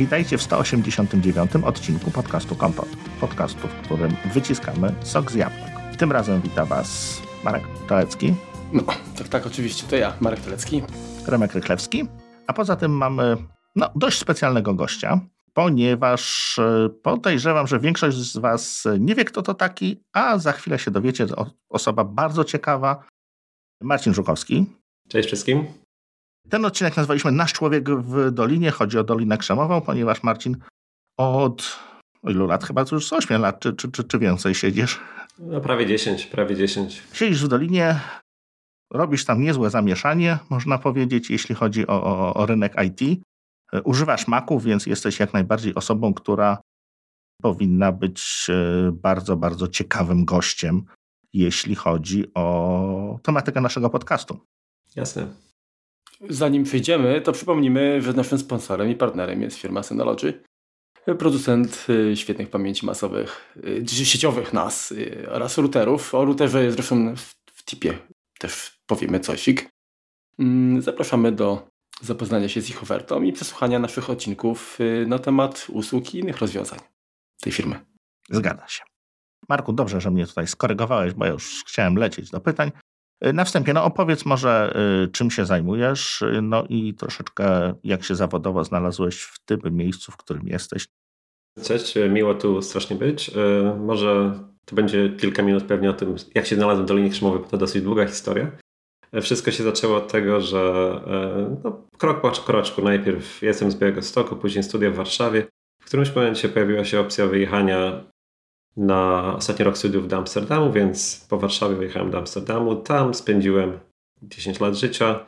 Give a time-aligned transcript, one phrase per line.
[0.00, 2.88] Witajcie w 189 odcinku podcastu Kompot.
[3.20, 5.96] Podcastu, w którym wyciskamy sok z jabłek.
[5.98, 8.34] Tym razem wita Was Marek Tolecki.
[8.72, 8.82] No,
[9.18, 10.82] tak, tak, oczywiście, to ja, Marek Tolecki.
[11.26, 12.08] Remek Rychlewski.
[12.46, 13.36] A poza tym mamy
[13.76, 15.20] no, dość specjalnego gościa,
[15.52, 20.78] ponieważ e, podejrzewam, że większość z Was nie wie, kto to taki, a za chwilę
[20.78, 23.04] się dowiecie, to osoba bardzo ciekawa,
[23.80, 24.66] Marcin Żukowski.
[25.08, 25.66] Cześć wszystkim.
[26.50, 28.70] Ten odcinek nazwaliśmy Nasz człowiek w Dolinie.
[28.70, 30.56] Chodzi o Dolinę Krzemową, ponieważ Marcin
[31.18, 31.78] od
[32.24, 32.64] ilu lat?
[32.64, 35.00] Chyba już z 8 lat, czy, czy, czy, czy więcej siedzisz?
[35.38, 37.02] No prawie 10, prawie 10.
[37.12, 38.00] Siedzisz w Dolinie,
[38.92, 43.20] robisz tam niezłe zamieszanie, można powiedzieć, jeśli chodzi o, o, o rynek IT.
[43.84, 46.58] Używasz Maców, więc jesteś jak najbardziej osobą, która
[47.42, 50.84] powinna być e, bardzo, bardzo ciekawym gościem,
[51.32, 54.40] jeśli chodzi o tematykę naszego podcastu.
[54.96, 55.49] Jasne.
[56.28, 60.42] Zanim przejdziemy, to przypomnimy, że naszym sponsorem i partnerem jest firma Synology,
[61.18, 63.54] producent y, świetnych pamięci masowych,
[63.92, 66.14] y, sieciowych NAS y, oraz routerów.
[66.14, 67.14] O routerze zresztą
[67.46, 67.98] w tipie
[68.38, 69.70] też powiemy cosik.
[70.38, 71.68] Mm, zapraszamy do
[72.00, 76.78] zapoznania się z ich ofertą i przesłuchania naszych odcinków na temat usług i innych rozwiązań
[77.40, 77.80] tej firmy.
[78.30, 78.82] Zgadza się.
[79.48, 82.72] Marku, dobrze, że mnie tutaj skorygowałeś, bo ja już chciałem lecieć do pytań.
[83.32, 84.74] Na wstępie, no opowiedz może,
[85.12, 90.48] czym się zajmujesz, no i troszeczkę jak się zawodowo znalazłeś w tym miejscu, w którym
[90.48, 90.86] jesteś.
[91.62, 93.30] Cześć, miło tu strasznie być.
[93.78, 97.48] Może to będzie kilka minut pewnie o tym, jak się znalazłem w Dolinie Krzemowej, bo
[97.48, 98.50] to dosyć długa historia.
[99.22, 100.94] Wszystko się zaczęło od tego, że
[101.64, 105.46] no, krok po kroczku, najpierw jestem z Białego Stoku, później studia w Warszawie.
[105.82, 108.04] W którymś momencie pojawiła się opcja wyjechania
[108.76, 112.76] na ostatni rok studiów do Amsterdamu, więc po Warszawie wyjechałem do Amsterdamu.
[112.76, 113.78] Tam spędziłem
[114.22, 115.26] 10 lat życia.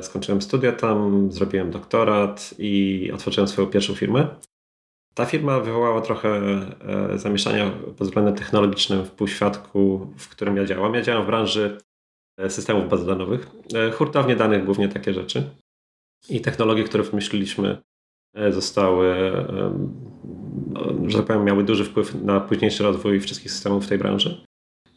[0.00, 4.28] Skończyłem studia tam, zrobiłem doktorat i otworzyłem swoją pierwszą firmę.
[5.14, 10.94] Ta firma wywołała trochę e, zamieszania pod względem technologicznym w półświadku, w którym ja działam.
[10.94, 11.78] Ja działam w branży
[12.38, 15.50] e, systemów bazowych, e, hurtownie danych, głównie takie rzeczy.
[16.28, 17.78] I technologie, które wymyśliliśmy,
[18.50, 19.32] zostały
[21.06, 24.46] że tak powiem, miały duży wpływ na późniejszy rozwój wszystkich systemów w tej branży.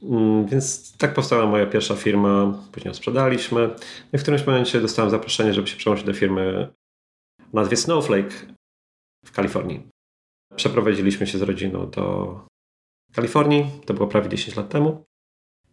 [0.04, 3.68] Mm, więc tak powstała moja pierwsza firma, później ją sprzedaliśmy.
[3.68, 6.72] No I w którymś momencie dostałem zaproszenie, żeby się przełączyć do firmy
[7.54, 8.46] o nazwie Snowflake
[9.26, 9.88] w Kalifornii.
[10.56, 12.40] Przeprowadziliśmy się z rodziną do
[13.14, 15.06] Kalifornii, to było prawie 10 lat temu.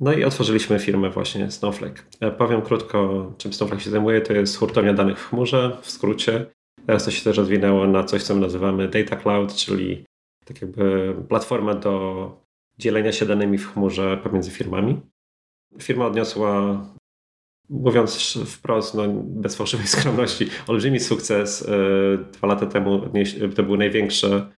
[0.00, 2.06] No i otworzyliśmy firmę właśnie Snowflake.
[2.20, 4.20] E, powiem krótko, czym Snowflake się zajmuje.
[4.20, 6.46] To jest hurtownia danych w chmurze, w skrócie.
[6.86, 10.04] Teraz to się też rozwinęło na coś, co my nazywamy Data Cloud, czyli
[10.44, 12.46] tak jakby platforma do
[12.78, 15.00] dzielenia się danymi w chmurze pomiędzy firmami.
[15.82, 16.80] Firma odniosła,
[17.68, 21.68] mówiąc wprost, no, bez fałszywej skromności, olbrzymi sukces.
[21.68, 23.02] E, dwa lata temu
[23.56, 24.52] to był największe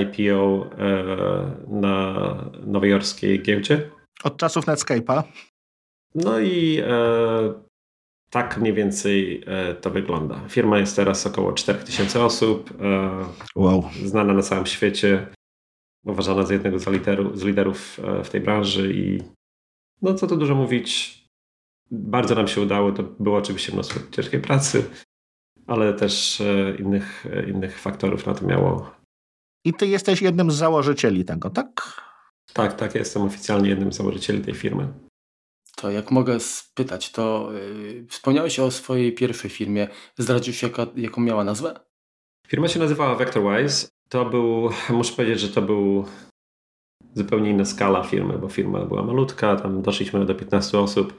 [0.00, 1.04] IPO e,
[1.68, 2.14] na
[2.66, 3.90] nowojorskiej giełdzie.
[4.24, 5.22] Od czasów Netscape'a.
[6.14, 7.63] No i e,
[8.34, 10.40] tak mniej więcej e, to wygląda.
[10.48, 12.70] Firma jest teraz około 4000 osób.
[12.80, 13.10] E,
[13.56, 13.84] wow.
[14.04, 15.26] Znana na całym świecie.
[16.04, 19.22] Uważana za jednego z, liderów, z liderów e, w tej branży i
[20.02, 21.18] no co tu dużo mówić.
[21.90, 22.92] Bardzo nam się udało.
[22.92, 24.84] To było oczywiście mnóstwo ciężkiej pracy,
[25.66, 26.42] ale też
[26.78, 28.94] innych, innych faktorów na to miało.
[29.64, 32.00] I ty jesteś jednym z założycieli tego, tak?
[32.52, 32.94] Tak, tak.
[32.94, 34.88] Jestem oficjalnie jednym z założycieli tej firmy.
[35.76, 39.88] To jak mogę spytać, to yy, wspomniałeś o swojej pierwszej firmie.
[40.18, 41.80] Zdradzisz, jaka, jaką miała nazwę?
[42.46, 43.88] Firma się nazywała VectorWise.
[44.08, 46.04] To był, muszę powiedzieć, że to był
[47.14, 51.14] zupełnie inna skala firmy, bo firma była malutka, tam doszliśmy do 15 osób.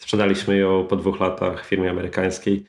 [0.00, 2.66] Sprzedaliśmy ją po dwóch latach firmie amerykańskiej.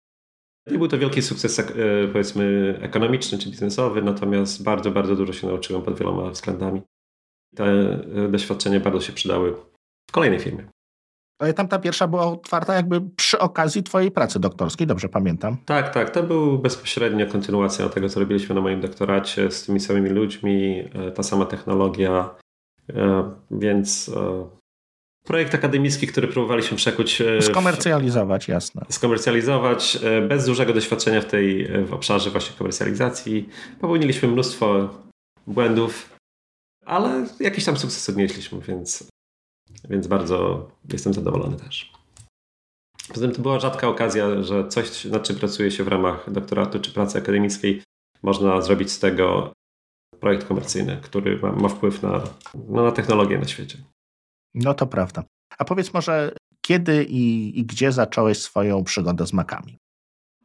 [0.68, 1.64] Nie był to wielki sukces, e,
[2.12, 6.82] powiedzmy, ekonomiczny czy biznesowy, natomiast bardzo, bardzo dużo się nauczyłem pod wieloma względami.
[7.56, 9.56] Te e, doświadczenia bardzo się przydały
[10.10, 10.68] w kolejnej firmie.
[11.42, 15.58] Ale tam ta pierwsza była otwarta jakby przy okazji twojej pracy doktorskiej, dobrze pamiętam?
[15.66, 16.10] Tak, tak.
[16.10, 21.12] To był bezpośrednio kontynuacja tego, co robiliśmy na moim doktoracie z tymi samymi ludźmi, e,
[21.12, 22.30] ta sama technologia,
[22.90, 24.48] e, więc e,
[25.24, 27.24] projekt akademicki, który próbowaliśmy przekuć...
[27.42, 28.86] Skomercjalizować, jasne.
[28.90, 33.50] Skomercjalizować, bez dużego doświadczenia w tej w obszarze właśnie komercjalizacji.
[33.82, 34.90] Popełniliśmy mnóstwo
[35.48, 36.10] błędów,
[36.86, 39.12] ale jakiś tam sukces odnieśliśmy, więc
[39.90, 41.92] więc bardzo jestem zadowolony też.
[43.08, 46.80] Poza tym to była rzadka okazja, że coś, nad czym pracuje się w ramach doktoratu
[46.80, 47.84] czy pracy akademickiej,
[48.24, 49.54] można zrobić z tego
[50.20, 52.22] projekt komercyjny, który ma, ma wpływ na,
[52.70, 53.78] no, na technologię na świecie.
[54.54, 55.24] No to prawda.
[55.58, 56.32] A powiedz może,
[56.62, 59.78] kiedy i, i gdzie zacząłeś swoją przygodę z makami?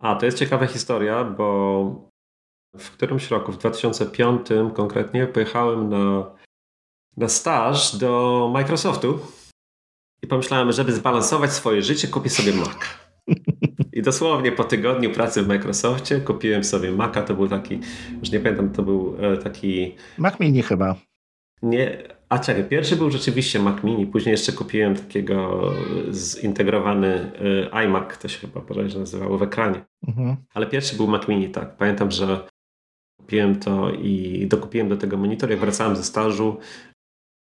[0.00, 2.10] A, to jest ciekawa historia, bo
[2.78, 6.30] w którymś roku, w 2005 konkretnie, pojechałem na,
[7.16, 9.18] na staż do Microsoftu
[10.22, 12.76] i pomyślałem, żeby zbalansować swoje życie, kupię sobie Mac.
[13.92, 17.22] I dosłownie po tygodniu pracy w Microsoftie kupiłem sobie Maca.
[17.22, 17.80] To był taki,
[18.20, 19.94] już nie pamiętam, to był e, taki.
[20.18, 20.96] Mac Mini chyba.
[21.62, 25.70] Nie, a czekaj, pierwszy był rzeczywiście Mac Mini, później jeszcze kupiłem takiego
[26.10, 27.32] zintegrowany
[27.66, 29.84] y, iMac, to się chyba bodajże nazywało w ekranie.
[30.08, 30.36] Mhm.
[30.54, 31.76] Ale pierwszy był Mac Mini, tak.
[31.76, 32.46] Pamiętam, że
[33.20, 35.50] kupiłem to i dokupiłem do tego monitor.
[35.50, 36.56] Jak wracałem ze stażu,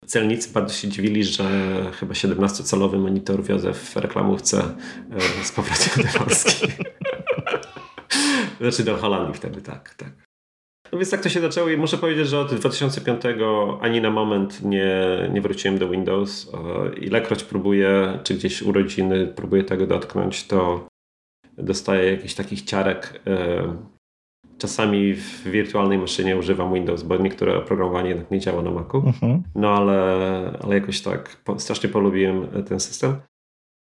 [0.07, 1.43] celnicy bardzo się dziwili, że
[1.99, 4.75] chyba 17-calowy monitor wiozę w reklamówce
[5.41, 6.67] y, z powrotem do Polski.
[8.61, 10.27] znaczy do Holandii wtedy, tak, tak.
[10.91, 13.21] No więc tak to się zaczęło i muszę powiedzieć, że od 2005
[13.81, 16.51] ani na moment nie, nie wróciłem do Windows.
[17.01, 20.87] Ilekroć próbuję, czy gdzieś urodziny próbuję tego dotknąć, to
[21.57, 23.21] dostaję jakichś takich ciarek.
[24.57, 28.97] E, czasami w wirtualnej maszynie używam Windows, bo niektóre oprogramowanie jednak nie działa na Macu.
[28.97, 29.43] Mhm.
[29.55, 33.15] No ale, ale jakoś tak strasznie polubiłem ten system.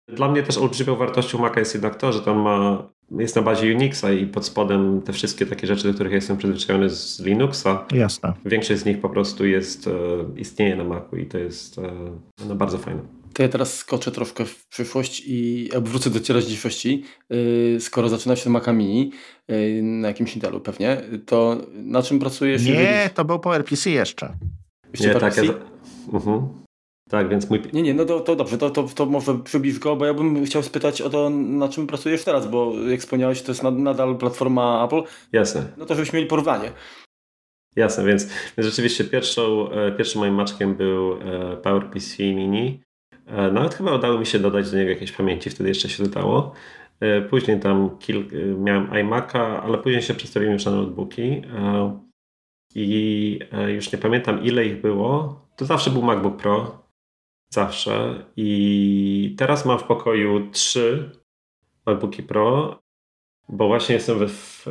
[0.09, 2.89] Dla mnie też olbrzymią wartością Maca jest jednak to, że tam ma
[3.19, 6.91] jest na bazie Unixa i pod spodem te wszystkie takie rzeczy, do których jestem przyzwyczajony
[6.91, 7.87] z Linuxa.
[7.93, 8.33] Jasne.
[8.45, 9.91] Większość z nich po prostu jest, e,
[10.41, 11.93] istnieje na Macu i to jest e,
[12.49, 13.22] no, bardzo fajne.
[13.35, 17.05] To ja teraz skoczę troszkę w przyszłość i wrócę do teraźniejszości.
[17.77, 19.11] E, skoro zaczyna się Maca Mini,
[19.83, 22.65] na jakimś Intelu pewnie, to na czym pracujesz?
[22.65, 23.15] Nie, jeżeli...
[23.15, 24.33] to był PowerPC jeszcze.
[24.93, 25.37] Jeszcze nie, tak.
[25.37, 25.43] Ja...
[26.13, 26.49] Uh -huh.
[27.13, 27.63] Tak, więc mój...
[27.73, 30.45] Nie, nie, no to, to dobrze, to, to, to może przybliż go, bo ja bym
[30.45, 34.85] chciał spytać o to, na czym pracujesz teraz, bo jak wspomniałeś, to jest nadal platforma
[34.85, 35.03] Apple.
[35.33, 35.73] Jasne.
[35.77, 36.73] No to żebyśmy mieli porównanie.
[37.77, 42.83] Jasne, więc, więc rzeczywiście pierwszą, e, pierwszym moim maczkiem był e, PowerPC Mini.
[43.27, 46.53] E, nawet chyba udało mi się dodać do niego jakieś pamięci, wtedy jeszcze się dodało.
[47.31, 48.25] Później tam kil...
[48.59, 51.43] miałem iMac'a, ale później się przestawiłem już na notebooki
[52.75, 53.39] i
[53.69, 55.41] już nie pamiętam ile ich było.
[55.57, 56.85] To zawsze był MacBook Pro,
[57.53, 58.25] zawsze.
[58.37, 61.11] I teraz mam w pokoju trzy
[61.87, 62.79] MacBooki Pro,
[63.49, 64.67] bo właśnie jestem w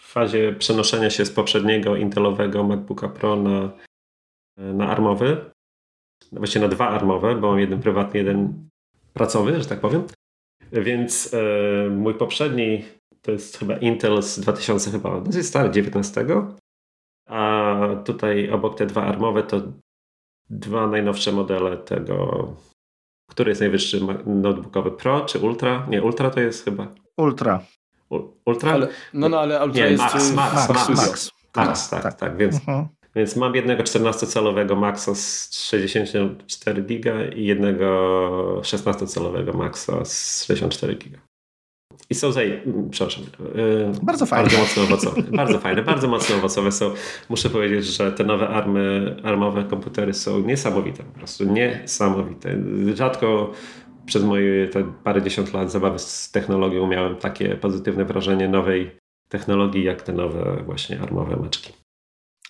[0.00, 3.70] fazie przenoszenia się z poprzedniego Intelowego MacBooka Pro na,
[4.56, 5.50] na armowy.
[6.32, 8.68] Właściwie na dwa armowe, bo mam jeden prywatny, jeden
[9.12, 10.02] pracowy, że tak powiem.
[10.72, 12.84] Więc e, mój poprzedni
[13.22, 16.26] to jest chyba Intel z 2000 chyba, dosyć stary, 19.
[17.28, 19.62] A tutaj obok te dwa armowe to
[20.50, 22.46] dwa najnowsze modele tego,
[23.30, 25.86] który jest najwyższy notebookowy Pro czy Ultra?
[25.90, 26.86] Nie, Ultra to jest chyba.
[27.16, 27.60] Ultra.
[28.10, 28.72] U, Ultra?
[28.72, 30.02] Ale, no, no, ale Ultra nie, jest.
[30.02, 32.84] Max, Max, Max, Max, Max, Max, Max tak, tak, tak, więc, uh mhm.
[32.84, 32.97] -huh.
[33.18, 37.86] Więc mam jednego 14-calowego Maxa z 64 giga i jednego
[38.62, 41.18] 16-calowego Maxa z 64 giga.
[42.10, 42.62] I są zaj...
[42.90, 43.24] przepraszam.
[43.54, 44.44] Yy, bardzo fajne.
[44.44, 45.22] Bardzo mocno owocowe.
[45.36, 46.90] bardzo fajne, bardzo mocno owocowe są.
[47.28, 51.44] Muszę powiedzieć, że te nowe army, armowe komputery są niesamowite po prostu.
[51.44, 52.58] Niesamowite.
[52.94, 53.52] Rzadko
[54.06, 58.90] przez moje te parę dziesiąt lat zabawy z technologią miałem takie pozytywne wrażenie nowej
[59.28, 61.72] technologii, jak te nowe właśnie armowe maczki.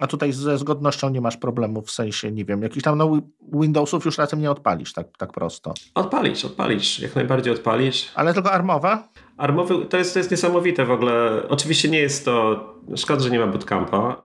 [0.01, 3.21] A tutaj ze zgodnością nie masz problemu w sensie, nie wiem, jakichś tam no,
[3.53, 5.75] Windowsów już razem nie odpalisz tak, tak prosto.
[5.95, 8.11] Odpalisz, odpalisz, jak najbardziej odpalisz.
[8.15, 8.99] Ale tylko armowe?
[9.37, 11.43] Armowy, to jest, to jest niesamowite w ogóle.
[11.49, 12.65] Oczywiście nie jest to,
[12.97, 14.23] szkoda, że nie ma bootcampa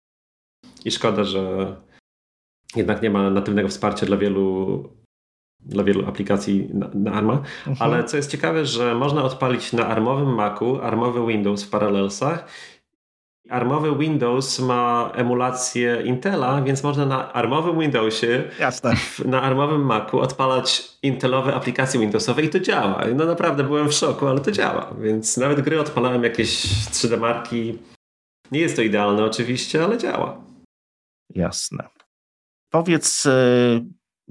[0.85, 1.75] i szkoda, że
[2.75, 4.89] jednak nie ma natywnego wsparcia dla wielu
[5.65, 7.75] dla wielu aplikacji na, na ARMA, mhm.
[7.79, 12.47] ale co jest ciekawe, że można odpalić na armowym Macu armowy Windows w Parallelsach
[13.49, 18.93] Armowy Windows ma emulację Intela, więc można na armowym Windowsie, Jasne.
[19.25, 23.01] na armowym Macu odpalać Intelowe aplikacje Windowsowe i to działa.
[23.15, 24.93] No naprawdę byłem w szoku, ale to działa.
[25.01, 27.79] Więc nawet gry odpalałem jakieś 3D marki.
[28.51, 30.41] Nie jest to idealne oczywiście, ale działa.
[31.35, 31.87] Jasne.
[32.69, 33.85] Powiedz, y,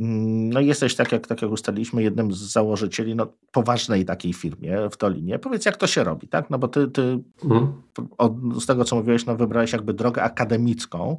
[0.04, 4.96] no jesteś, tak jak, tak jak ustaliliśmy, jednym z założycieli no, poważnej takiej firmie w
[4.96, 5.38] Dolinie.
[5.38, 6.50] Powiedz, jak to się robi, tak?
[6.50, 7.82] No bo ty, ty mhm.
[8.18, 8.32] od,
[8.62, 11.18] z tego, co mówiłeś, no wybrałeś jakby drogę akademicką,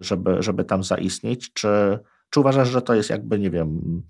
[0.00, 1.52] żeby, żeby tam zaistnieć.
[1.52, 1.98] Czy,
[2.30, 4.02] czy uważasz, że to jest jakby, nie wiem,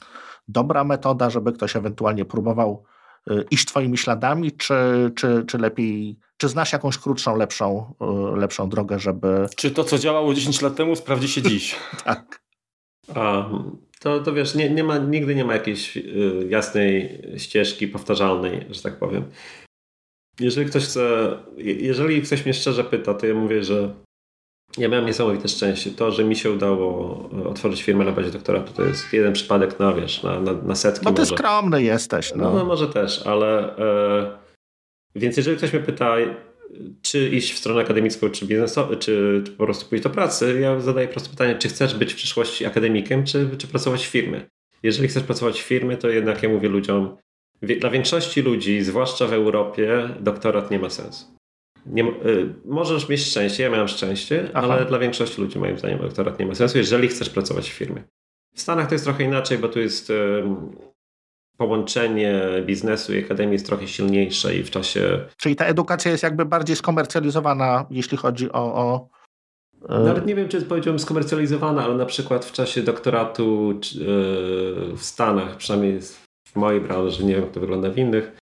[0.49, 2.85] dobra metoda, żeby ktoś ewentualnie próbował
[3.30, 4.75] y, iść twoimi śladami, czy,
[5.14, 7.94] czy, czy lepiej, czy znasz jakąś krótszą, lepszą,
[8.35, 9.47] y, lepszą drogę, żeby...
[9.56, 11.76] Czy to, co działało 10 lat temu, sprawdzi się dziś?
[12.04, 12.42] tak.
[14.02, 18.82] To, to wiesz, nie, nie ma, nigdy nie ma jakiejś y, jasnej ścieżki powtarzalnej, że
[18.82, 19.25] tak powiem.
[20.40, 23.94] Jeżeli ktoś chce, jeżeli ktoś mnie szczerze pyta, to ja mówię, że
[24.78, 25.90] ja miałem niesamowite szczęście.
[25.90, 29.78] To, że mi się udało y, otworzyć firmę na bazie doktoratu, to jest jeden przypadek
[29.78, 31.04] na, wiesz, na, na, na setki.
[31.04, 31.35] No ty może.
[31.37, 32.35] skromny jesteś.
[32.35, 34.38] No, no, no może też, ale e,
[35.14, 36.16] więc jeżeli ktoś mnie pyta,
[37.02, 40.80] czy iść w stronę akademicką, czy biznesową, czy, czy po prostu pójść do pracy, ja
[40.80, 44.40] zadaję proste pytanie, czy chcesz być w przyszłości akademikiem, czy, czy pracować w firmie.
[44.82, 47.16] Jeżeli chcesz pracować w firmie, to jednak ja mówię ludziom,
[47.62, 51.26] dla większości ludzi, zwłaszcza w Europie, doktorat nie ma sensu.
[51.86, 54.68] Nie, y, możesz mieć szczęście, ja miałem szczęście, Aha.
[54.72, 58.02] ale dla większości ludzi moim zdaniem doktorat nie ma sensu, jeżeli chcesz pracować w firmie.
[58.54, 60.14] W Stanach to jest trochę inaczej, bo tu jest y,
[61.62, 65.21] połączenie biznesu i akademii jest trochę silniejsze i w czasie...
[65.37, 68.75] Czyli ta edukacja jest jakby bardziej skomercjalizowana, jeśli chodzi o...
[68.75, 69.09] o...
[69.88, 73.75] Nawet nie wiem, czy powiedziałbym skomercjalizowana, ale na przykład w czasie doktoratu
[74.97, 76.00] w Stanach, przynajmniej
[76.49, 78.41] w mojej branży, nie wiem jak to wygląda w innych, E,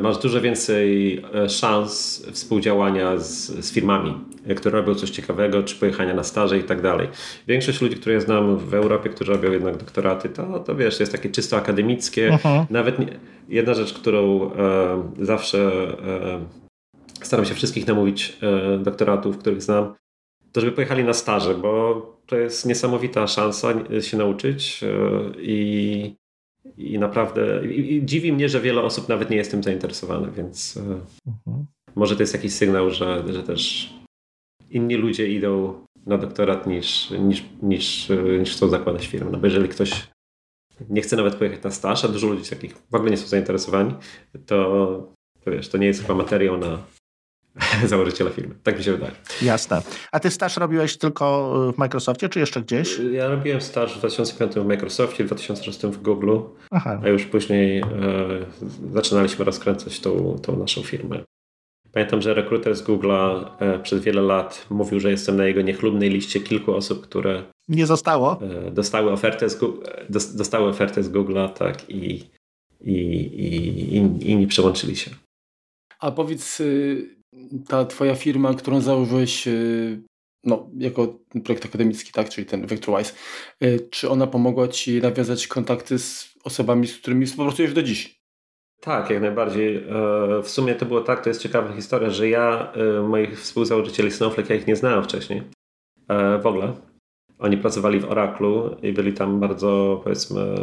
[0.00, 4.14] masz dużo więcej e, szans współdziałania z, z, firmami,
[4.46, 7.08] e, które robią coś ciekawego, czy pojechania na staże i tak dalej.
[7.46, 11.12] Większość ludzi, które ja znam w Europie, którzy robią jednak doktoraty, to, to wiesz, jest
[11.12, 12.30] takie czysto akademickie.
[12.30, 12.66] Uh-huh.
[12.70, 13.06] Nawet nie,
[13.48, 15.58] jedna rzecz, którą e, zawsze
[16.06, 16.46] e,
[17.22, 19.94] staram się wszystkich namówić e, doktoratów, których znam,
[20.52, 23.68] to żeby pojechali na staże, bo to jest niesamowita szansa
[24.00, 24.80] się nauczyć
[25.38, 26.14] i
[26.78, 30.76] i naprawdę i, i dziwi mnie, że wiele osób nawet nie jest tym zainteresowanych, więc
[30.76, 30.80] e,
[31.26, 31.66] mhm.
[31.96, 33.92] może to jest jakiś sygnał, że, że też
[34.70, 35.74] inni ludzie idą
[36.06, 38.08] na doktorat niż, niż, niż,
[38.40, 39.30] niż chcą zakładać firmę.
[39.30, 40.08] No bo jeżeli ktoś
[40.90, 43.94] nie chce nawet pojechać na staż, a dużo ludzi takich w ogóle nie są zainteresowani,
[44.46, 45.12] to,
[45.44, 46.78] to wiesz, to nie jest chyba materiał na,
[47.86, 48.54] założyciela firmy.
[48.62, 49.12] Tak mi się wydaje.
[49.42, 49.82] Jasne.
[50.12, 53.00] A ty staż robiłeś tylko w Microsoftie, czy jeszcze gdzieś?
[53.12, 56.38] Ja robiłem staż w 2005 w Microsoftie, w 2006 w Google,
[56.70, 57.00] Aha.
[57.04, 57.84] a już później e,
[58.92, 61.22] zaczynaliśmy rozkręcać tą, tą naszą firmę.
[61.92, 66.10] Pamiętam, że rekruter z Google'a e, przez wiele lat mówił, że jestem na jego niechlubnej
[66.10, 68.40] liście kilku osób, które nie zostało.
[68.42, 72.24] E, dostały ofertę z, dostały ofertę z Google'a, tak, i,
[72.80, 75.10] i, i, i, i nie przełączyli się.
[76.00, 77.17] A powiedz, y,
[77.68, 80.02] ta twoja firma, którą założyłeś y,
[80.44, 83.14] no, jako projekt akademicki, tak, czyli ten VectorWise,
[83.64, 88.18] y, czy ona pomogła ci nawiązać kontakty z osobami, z którymi współpracujesz do dziś?
[88.80, 89.76] Tak, jak najbardziej.
[89.76, 89.82] E,
[90.42, 94.50] w sumie to było tak, to jest ciekawa historia, że ja e, moich współzałożycieli Snowflake,
[94.50, 95.42] ja ich nie znałem wcześniej.
[96.08, 96.72] E, w ogóle.
[97.38, 100.54] Oni pracowali w Oraclu i byli tam bardzo, powiedzmy,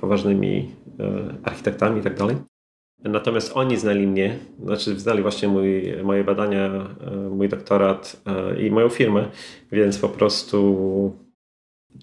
[0.00, 0.74] poważnymi
[1.44, 2.36] architektami i tak dalej.
[2.98, 8.70] Natomiast oni znali mnie, znaczy znali właśnie mój, moje badania, e, mój doktorat e, i
[8.70, 9.30] moją firmę,
[9.72, 11.26] więc po prostu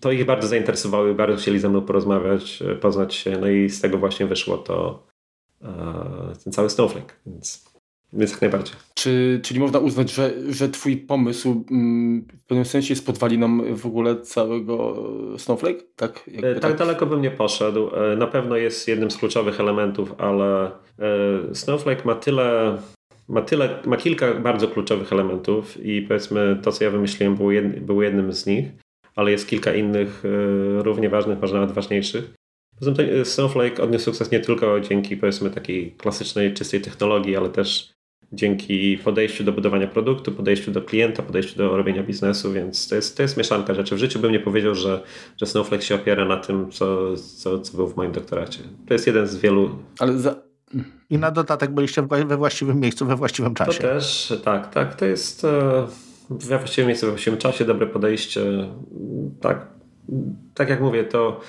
[0.01, 3.81] to ich bardzo zainteresowało bardzo chcieli ze mną porozmawiać, e, poznać się, no i z
[3.81, 5.07] tego właśnie wyszło to
[6.43, 7.72] ten cały Snowflake, więc
[8.13, 8.75] więc jak najbardziej.
[8.93, 13.85] Czy, czyli można uznać, że, że twój pomysł mm, w pewnym sensie jest podwaliną w
[13.85, 15.03] ogóle całego
[15.37, 15.83] Snowflake?
[15.95, 17.89] Tak, tak, tak daleko bym nie poszedł.
[17.95, 22.77] E, na pewno jest jednym z kluczowych elementów, ale e, Snowflake ma tyle
[23.27, 27.79] ma, tyle, ma kilka bardzo kluczowych elementów i powiedzmy to, co ja wymyśliłem było, jed,
[27.79, 28.65] było jednym z nich,
[29.15, 30.23] ale jest kilka innych
[30.79, 32.33] równie ważnych, może nawet ważniejszych.
[32.79, 37.92] Poza tym Snowflake odniósł sukces nie tylko dzięki powiedzmy takiej klasycznej, czystej technologii, ale też
[38.31, 43.17] dzięki podejściu do budowania produktu, podejściu do klienta, podejściu do robienia biznesu, więc to jest,
[43.17, 43.95] to jest mieszanka rzeczy.
[43.95, 45.03] W życiu bym nie powiedział, że,
[45.37, 48.59] że Snowflake się opiera na tym, co, co, co było w moim doktoracie.
[48.87, 49.69] To jest jeden z wielu.
[49.99, 50.35] Ale za...
[51.09, 53.71] I na dodatek byliście we właściwym miejscu, we właściwym czasie.
[53.71, 54.95] To też, tak, tak.
[54.95, 55.87] To jest e,
[56.29, 58.41] we właściwym miejscu, we właściwym czasie, dobre podejście.
[59.41, 59.67] Tak,
[60.53, 61.39] tak jak mówię, to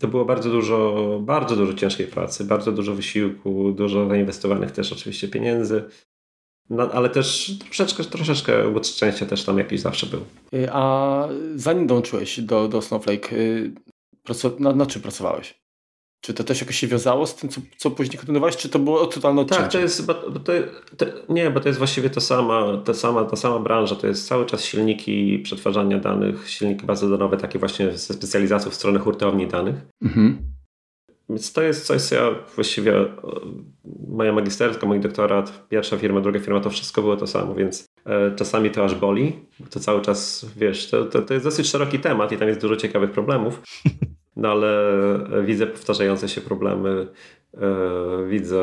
[0.00, 5.28] to było bardzo dużo, bardzo dużo ciężkiej pracy, bardzo dużo wysiłku, dużo zainwestowanych też oczywiście
[5.28, 5.84] pieniędzy.
[6.70, 10.20] No, ale też troszeczkę, troszeczkę łód szczęścia też tam jakiś zawsze był.
[10.54, 13.72] Y, a zanim dołączyłeś do, do Snowflake, y,
[14.58, 15.59] na, na czym pracowałeś?
[16.20, 19.06] Czy to też jakoś się wiązało z tym, co, co później kontynuowałeś, czy to było
[19.06, 19.62] totalne odcięcie?
[19.62, 20.52] Tak, to jest, bo, to,
[20.96, 24.28] to, nie, bo to jest właściwie to sama, ta, sama, ta sama branża, to jest
[24.28, 29.74] cały czas silniki przetwarzania danych, silniki bazowe, takie właśnie ze specjalizacją w stronę hurtowni danych.
[30.02, 30.38] Mhm.
[31.28, 32.92] Więc to jest coś, co ja właściwie,
[34.08, 38.34] moja magisterska, mój doktorat, pierwsza firma, druga firma, to wszystko było to samo, więc e,
[38.36, 39.38] czasami to aż boli,
[39.70, 42.76] to cały czas, wiesz, to, to, to jest dosyć szeroki temat i tam jest dużo
[42.76, 43.62] ciekawych problemów.
[44.36, 44.72] No ale
[45.44, 47.06] widzę powtarzające się problemy,
[47.54, 48.60] e, widzę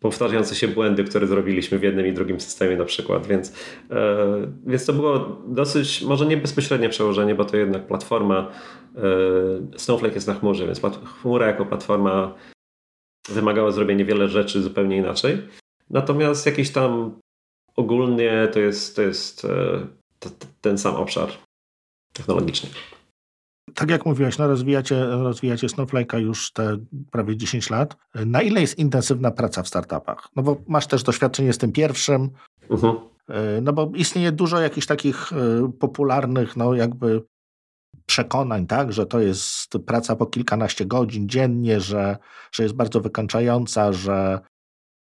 [0.00, 3.52] powtarzające się błędy, które zrobiliśmy w jednym i drugim systemie na przykład, więc,
[3.90, 4.26] e,
[4.66, 8.50] więc to było dosyć, może nie bezpośrednie przełożenie, bo to jednak platforma,
[8.96, 12.34] e, Snowflake jest na chmurze, więc chmura jako platforma
[13.28, 15.38] wymagała zrobienia wiele rzeczy zupełnie inaczej.
[15.90, 17.20] Natomiast jakiś tam
[17.76, 19.46] ogólnie to jest, to jest
[20.60, 21.28] ten sam obszar
[22.12, 22.70] technologiczny.
[23.74, 26.76] Tak jak mówiłeś, no rozwijacie, rozwijacie Snowflake'a już te
[27.10, 27.96] prawie 10 lat.
[28.14, 30.28] Na ile jest intensywna praca w startupach?
[30.36, 32.30] No bo masz też doświadczenie z tym pierwszym.
[32.68, 33.00] Uh-huh.
[33.62, 37.22] No bo istnieje dużo jakichś takich e, popularnych, no jakby
[38.06, 42.16] przekonań, tak, że to jest praca po kilkanaście godzin dziennie, że,
[42.52, 44.40] że jest bardzo wykańczająca, że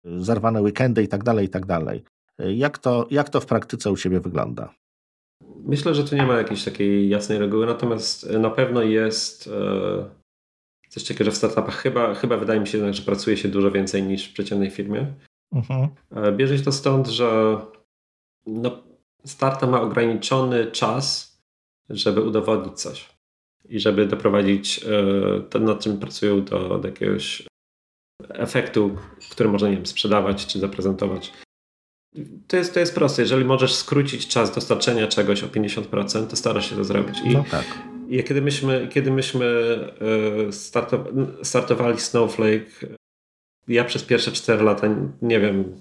[0.04, 2.04] zarwane weekendy i tak dalej, i tak dalej.
[2.40, 4.74] Jak to, jak to w praktyce u Ciebie wygląda?
[5.70, 10.10] Myślę, że tu nie ma jakiejś takiej jasnej reguły, natomiast na pewno jest e,
[10.90, 14.04] coś takiego, że w startupach chyba, chyba wydaje mi się, że pracuje się dużo więcej
[14.04, 15.14] niż w przeciętnej firmie.
[15.54, 15.88] Uh-huh.
[16.38, 17.58] Bierze się to stąd, że
[18.46, 18.84] no,
[19.26, 21.38] startup ma ograniczony czas,
[21.90, 23.10] żeby udowodnić coś
[23.70, 27.44] i żeby doprowadzić e, to, nad czym pracują, do, do jakiegoś
[28.30, 28.98] efektu,
[29.32, 31.34] który można nie wiem, sprzedawać czy zaprezentować.
[32.48, 33.22] To jest, to jest proste.
[33.22, 37.20] Jeżeli możesz skrócić czas dostarczenia czegoś o 50%, to starasz się to zrobić.
[37.26, 37.66] I, no tak.
[38.10, 39.46] I kiedy myśmy, kiedy myśmy
[40.48, 42.86] e, startowali Snowflake,
[43.68, 44.88] ja przez pierwsze 4 lata,
[45.22, 45.80] nie wiem,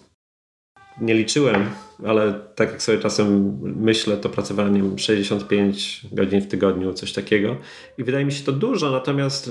[1.00, 1.70] nie liczyłem,
[2.06, 7.12] ale tak jak sobie czasem myślę, to pracowałem nie wiem, 65 godzin w tygodniu, coś
[7.12, 7.56] takiego.
[7.98, 9.50] I wydaje mi się to dużo, natomiast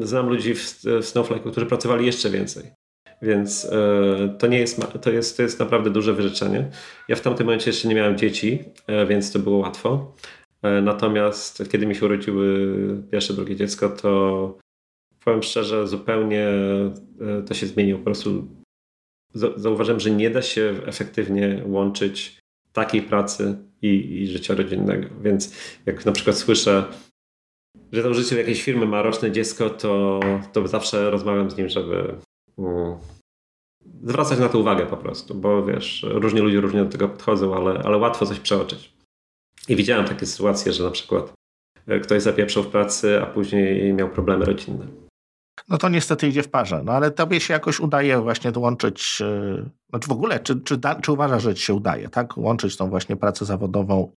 [0.00, 2.83] znam ludzi w, w Snowflake, którzy pracowali jeszcze więcej.
[3.24, 6.70] Więc e, to nie jest, to jest, to jest naprawdę duże wyrzeczenie.
[7.08, 10.14] Ja w tamtym momencie jeszcze nie miałem dzieci, e, więc to było łatwo.
[10.62, 12.76] E, natomiast kiedy mi się urodziły
[13.10, 14.58] pierwsze, drugie dziecko, to
[15.24, 16.48] powiem szczerze, zupełnie
[17.46, 17.98] to się zmieniło.
[17.98, 18.46] Po prostu
[19.56, 22.38] zauważyłem, że nie da się efektywnie łączyć
[22.72, 25.08] takiej pracy i, i życia rodzinnego.
[25.22, 26.84] Więc jak na przykład słyszę,
[27.92, 30.20] że założyciel jakiejś firmy ma roczne dziecko, to,
[30.52, 32.14] to zawsze rozmawiam z nim, żeby
[32.56, 32.96] um,
[34.04, 37.82] zwracać na to uwagę po prostu, bo wiesz, różni ludzie różnie do tego podchodzą, ale,
[37.84, 38.94] ale łatwo coś przeoczyć.
[39.68, 41.32] I widziałem takie sytuacje, że na przykład
[41.86, 44.86] e, ktoś zapieprzał w pracy, a później miał problemy rodzinne
[45.68, 46.82] no to niestety idzie w parze.
[46.84, 51.12] No ale tobie się jakoś udaje właśnie dołączyć, e, znaczy w ogóle, czy, czy, czy
[51.12, 52.36] uważasz, że ci się udaje, tak?
[52.36, 54.12] Łączyć tą właśnie pracę zawodową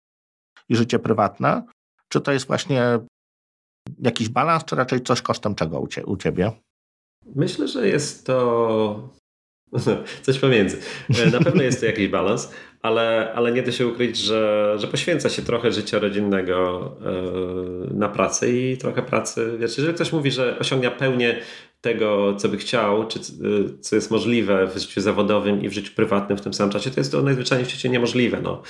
[0.68, 1.62] i życie prywatne?
[2.08, 2.98] Czy to jest właśnie
[3.98, 6.52] jakiś balans, czy raczej coś kosztem czego u, cie, u ciebie?
[7.34, 9.08] Myślę, że jest to
[10.22, 10.76] coś pomiędzy.
[11.22, 12.52] E, na pewno jest to jakiś balans,
[12.82, 18.08] ale, ale nie da się ukryć, że, że poświęca się trochę życia rodzinnego yy, na
[18.08, 19.56] pracę i trochę pracy.
[19.58, 21.36] Wiesz, jeżeli ktoś mówi, że osiągnie pełnię
[21.80, 25.92] tego, co by chciał, czy yy, co jest możliwe w życiu zawodowym i w życiu
[25.96, 28.40] prywatnym w tym samym czasie, to jest to najzwyczajniej w świecie niemożliwe.
[28.42, 28.62] No.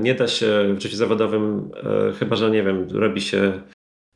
[0.00, 1.70] Nie da się w życiu zawodowym,
[2.18, 3.62] chyba że nie wiem, robi się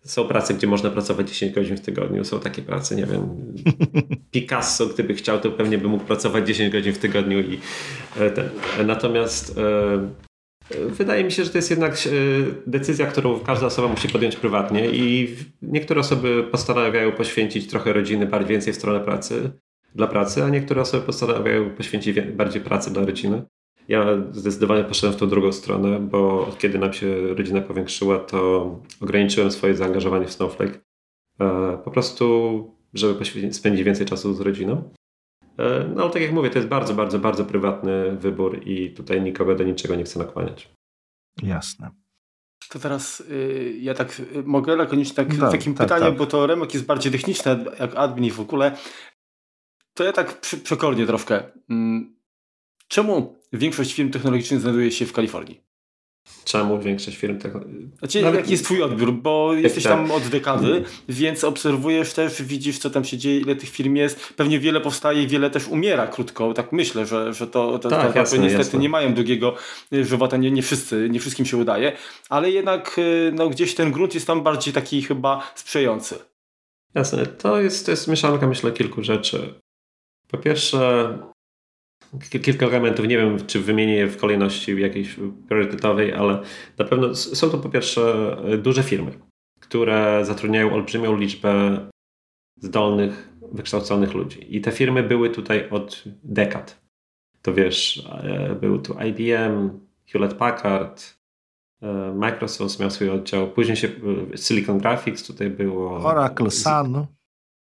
[0.05, 2.25] są prace, gdzie można pracować 10 godzin w tygodniu.
[2.25, 3.29] Są takie prace, nie wiem.
[4.33, 7.41] Picasso, gdyby chciał, to pewnie by mógł pracować 10 godzin w tygodniu.
[7.41, 7.59] I
[8.19, 8.49] e, ten.
[8.87, 10.09] Natomiast e,
[10.88, 12.11] wydaje mi się, że to jest jednak e,
[12.67, 14.91] decyzja, którą każda osoba musi podjąć prywatnie.
[14.91, 19.51] I niektóre osoby postanawiają poświęcić trochę rodziny bardziej więcej w stronę pracy,
[19.95, 23.43] dla pracy, a niektóre osoby postanawiają poświęcić bardziej pracy dla rodziny.
[23.88, 29.51] Ja zdecydowanie poszedłem w tą drugą stronę, bo kiedy nam się rodzina powiększyła, to ograniczyłem
[29.51, 30.81] swoje zaangażowanie w Snowflake.
[31.40, 34.90] E, po prostu, żeby spędzić więcej czasu z rodziną.
[35.59, 39.23] E, no ale tak jak mówię, to jest bardzo, bardzo, bardzo prywatny wybór i tutaj
[39.23, 40.68] nikogo do niczego nie chcę nakłaniać.
[41.42, 41.90] Jasne.
[42.68, 46.18] To teraz y, ja tak y, mogę lakonicznie tak, no, takim tak, pytaniem, tak.
[46.18, 48.77] bo to Remek jest bardziej techniczny jak admin w ogóle.
[49.95, 51.42] To ja tak przy, przekornie troszkę.
[51.71, 52.16] Mm,
[52.93, 55.61] czemu większość firm technologicznych znajduje się w Kalifornii.
[56.45, 57.99] Czemu większość firm technologicznych?
[57.99, 58.41] Znaczy, Nawet...
[58.41, 59.13] jaki jest twój odbiór?
[59.13, 60.85] Bo jesteś tam od dekady, mm.
[61.09, 64.33] więc obserwujesz też, widzisz co tam się dzieje, ile tych firm jest.
[64.37, 66.55] Pewnie wiele powstaje i wiele też umiera krótko.
[66.55, 68.79] Tak myślę, że, że to, tak, jasne, niestety jasne.
[68.79, 69.55] nie mają długiego
[69.93, 71.93] żywota, nie, nie wszyscy, nie wszystkim się udaje,
[72.29, 76.19] ale jednak y, no, gdzieś ten grunt jest tam bardziej taki chyba sprzyjający.
[76.95, 79.55] Jasne, to jest, to jest mieszanka myślę kilku rzeczy.
[80.29, 81.32] Po pierwsze
[82.42, 83.07] kilka elementów.
[83.07, 85.16] Nie wiem, czy wymienię je w kolejności jakiejś
[85.48, 86.42] priorytetowej, ale
[86.79, 89.12] na pewno są to po pierwsze duże firmy,
[89.61, 91.81] które zatrudniają olbrzymią liczbę
[92.62, 94.57] zdolnych, wykształconych ludzi.
[94.57, 96.83] I te firmy były tutaj od dekad.
[97.42, 101.18] To wiesz, e, był tu IBM, Hewlett Packard,
[101.83, 103.88] e, Microsoft miał swój oddział, później się
[104.33, 105.96] e, Silicon Graphics tutaj było.
[105.96, 107.07] Oracle Sun.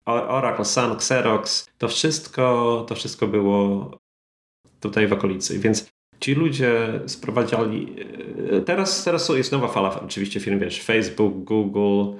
[0.06, 1.66] Oracle Sun, Xerox.
[1.78, 3.90] To wszystko, to wszystko było
[4.80, 5.58] tutaj w okolicy.
[5.58, 7.96] Więc ci ludzie sprowadzali.
[8.50, 12.18] E, teraz, teraz jest nowa fala oczywiście firm, wiesz, Facebook, Google,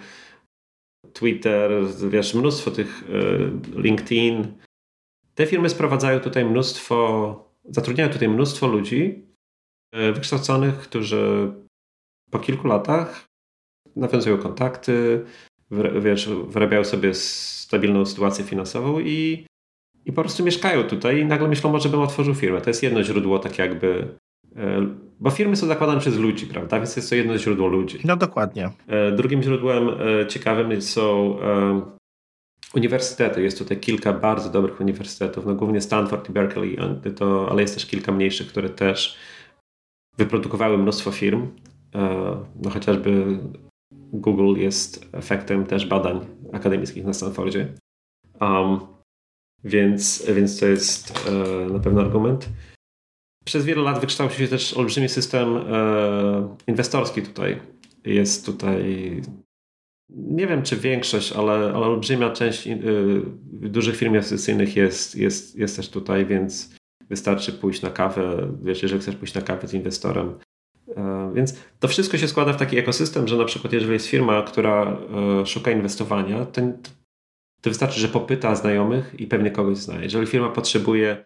[1.12, 1.70] Twitter,
[2.10, 4.46] wiesz, mnóstwo tych e, LinkedIn.
[5.34, 9.26] Te firmy sprowadzają tutaj mnóstwo, zatrudniają tutaj mnóstwo ludzi
[9.92, 11.52] e, wykształconych, którzy
[12.30, 13.24] po kilku latach
[13.96, 15.24] nawiązują kontakty,
[16.00, 19.46] wiesz, wyrabiają sobie stabilną sytuację finansową i,
[20.08, 22.60] i po prostu mieszkają tutaj i nagle myślą, może bym otworzył firmę.
[22.60, 24.08] To jest jedno źródło, tak jakby
[24.56, 24.86] e,
[25.20, 26.76] bo firmy są zakładane przez ludzi, prawda?
[26.76, 27.98] Więc jest to jedno źródło ludzi.
[28.04, 28.70] No dokładnie.
[28.86, 31.36] E, drugim źródłem e, ciekawym są
[32.74, 33.42] uniwersytety.
[33.42, 36.78] Jest tutaj kilka bardzo dobrych uniwersytetów, no głównie Stanford i Berkeley,
[37.16, 39.18] to, ale jest też kilka mniejszych, które też
[40.18, 41.48] wyprodukowały mnóstwo firm.
[42.62, 43.38] No chociażby
[43.92, 46.20] Google jest efektem też badań
[46.52, 47.74] akademickich na Stanfordzie.
[48.40, 48.97] Um,
[49.64, 52.48] więc, więc to jest e, na pewno argument.
[53.44, 57.60] Przez wiele lat wykształcił się też olbrzymi system e, inwestorski tutaj.
[58.04, 59.22] Jest tutaj,
[60.10, 62.78] nie wiem czy większość, ale, ale olbrzymia część e,
[63.52, 66.74] dużych firm inwestycyjnych jest, jest, jest też tutaj, więc
[67.08, 68.48] wystarczy pójść na kawę.
[68.62, 70.34] Wiesz, jeżeli chcesz pójść na kawę z inwestorem,
[70.96, 74.42] E, więc to wszystko się składa w taki ekosystem, że na przykład jeżeli jest firma,
[74.42, 74.98] która
[75.42, 76.60] e, szuka inwestowania, to,
[77.60, 80.02] to wystarczy, że popyta znajomych i pewnie kogoś zna.
[80.02, 81.24] Jeżeli firma potrzebuje,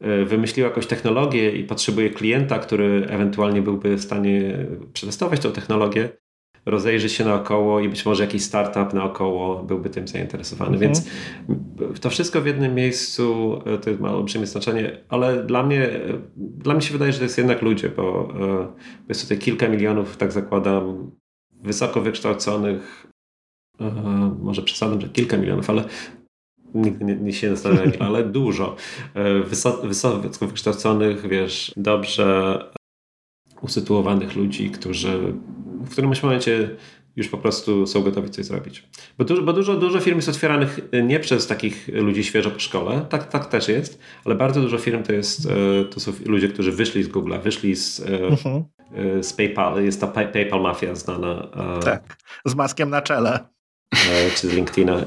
[0.00, 6.08] e, wymyśliła jakąś technologię i potrzebuje klienta, który ewentualnie byłby w stanie przetestować tę technologię,
[6.66, 10.76] rozejrzy się naokoło i być może jakiś startup naokoło byłby tym zainteresowany.
[10.76, 10.80] Mhm.
[10.80, 11.06] Więc
[12.00, 15.90] to wszystko w jednym miejscu e, to ma olbrzymie znaczenie, ale dla mnie,
[16.36, 20.16] dla mnie się wydaje, że to jest jednak ludzie, bo e, jest tutaj kilka milionów,
[20.16, 21.10] tak zakładam,
[21.62, 23.13] wysoko wykształconych, e,
[24.42, 25.84] może przesadą, że kilka milionów, ale
[26.74, 28.76] nigdy nie, nie się zastanawiam, ale dużo
[29.44, 32.58] wysoko, wysoko wykształconych, wiesz, dobrze
[33.62, 35.34] usytuowanych ludzi, którzy
[35.80, 36.76] w którymś momencie
[37.16, 38.88] już po prostu są gotowi coś zrobić.
[39.18, 42.58] Bo, dużo, bo dużo, dużo firm jest otwieranych e, nie przez takich ludzi świeżo po
[42.58, 46.48] szkole, tak, tak też jest, ale bardzo dużo firm to, jest, e, to są ludzie,
[46.48, 48.30] którzy wyszli z Google'a, wyszli z, uh e, -huh.
[48.30, 49.22] Mhm.
[49.22, 51.48] z PayPal, jest ta PayPal mafia znana.
[51.84, 53.53] Tak, z maskiem na czele.
[54.36, 55.06] Czy z LinkedIna.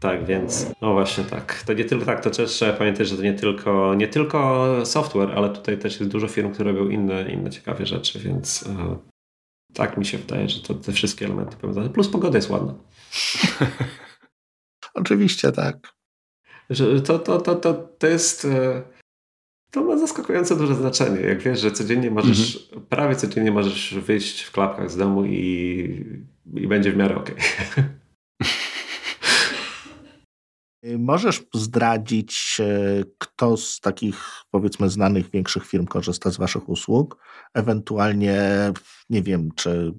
[0.00, 1.62] Tak, więc no właśnie tak.
[1.66, 5.30] To nie tylko tak, to też trzeba pamiętać, że to nie tylko, nie tylko software,
[5.30, 8.68] ale tutaj też jest dużo firm, które robią inne, inne ciekawe rzeczy, więc
[9.74, 11.88] tak mi się wydaje, że to te wszystkie elementy powiązane.
[11.88, 12.74] Plus pogoda jest ładna.
[14.94, 15.94] Oczywiście tak.
[16.70, 18.44] Że to, to, to, to, to jest.
[18.44, 18.82] E,
[19.70, 21.20] to ma zaskakująco duże znaczenie.
[21.20, 22.86] Jak wiesz, że codziennie możesz, mhm.
[22.86, 26.04] prawie codziennie możesz wyjść w klapkach z domu i,
[26.54, 27.30] i będzie w miarę ok.
[30.98, 34.16] Możesz zdradzić, e, kto z takich
[34.50, 37.16] powiedzmy znanych większych firm korzysta z Waszych usług?
[37.54, 38.38] Ewentualnie,
[39.10, 39.94] nie wiem, czy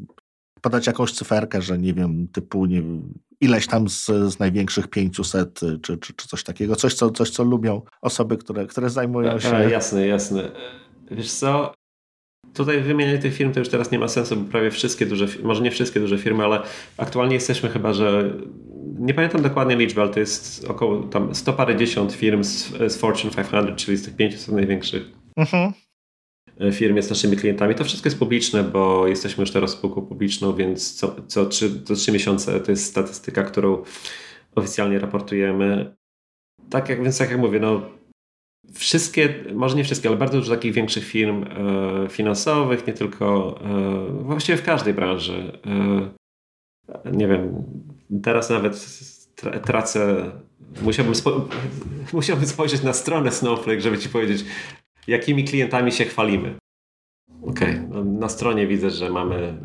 [0.61, 2.83] podać jakąś cyferkę, że nie wiem, typu nie
[3.41, 7.43] ileś tam z, z największych 500 czy, czy, czy coś takiego, coś co, coś, co
[7.43, 9.55] lubią osoby, które, które zajmują się.
[9.55, 10.51] A, jasne, jasne.
[11.11, 11.73] Wiesz co,
[12.53, 15.61] tutaj wymienianie tych firm to już teraz nie ma sensu, bo prawie wszystkie duże, może
[15.61, 16.61] nie wszystkie duże firmy, ale
[16.97, 18.33] aktualnie jesteśmy chyba, że
[19.01, 23.33] nie pamiętam dokładnie liczby, ale to jest około tam 100 parędziesiąt firm z, z Fortune
[23.33, 25.03] 500, czyli z tych 500 największych
[25.37, 25.73] mhm.
[26.59, 27.75] E, firm jest naszymi klientami.
[27.75, 31.95] To wszystko jest publiczne, bo jesteśmy już teraz spółką publiczną, więc co, co, trzy, co
[31.95, 33.83] trzy miesiące to jest statystyka, którą
[34.55, 35.95] oficjalnie raportujemy.
[36.69, 37.81] Tak jak, więc tak jak mówię, no
[38.73, 44.23] wszystkie, może nie wszystkie, ale bardzo dużo takich większych firm e, finansowych, nie tylko, e,
[44.23, 45.59] właściwie w każdej branży.
[45.65, 47.63] E, nie wiem,
[48.23, 48.85] teraz nawet
[49.63, 50.31] tracę,
[50.81, 51.47] musiałbym, spo,
[52.13, 54.45] musiałbym spojrzeć na stronę Snowflake, żeby ci powiedzieć,
[55.07, 56.55] jakimi klientami się chwalimy.
[57.41, 57.87] Okej, okay.
[57.89, 59.57] No, na stronie widzę, że mamy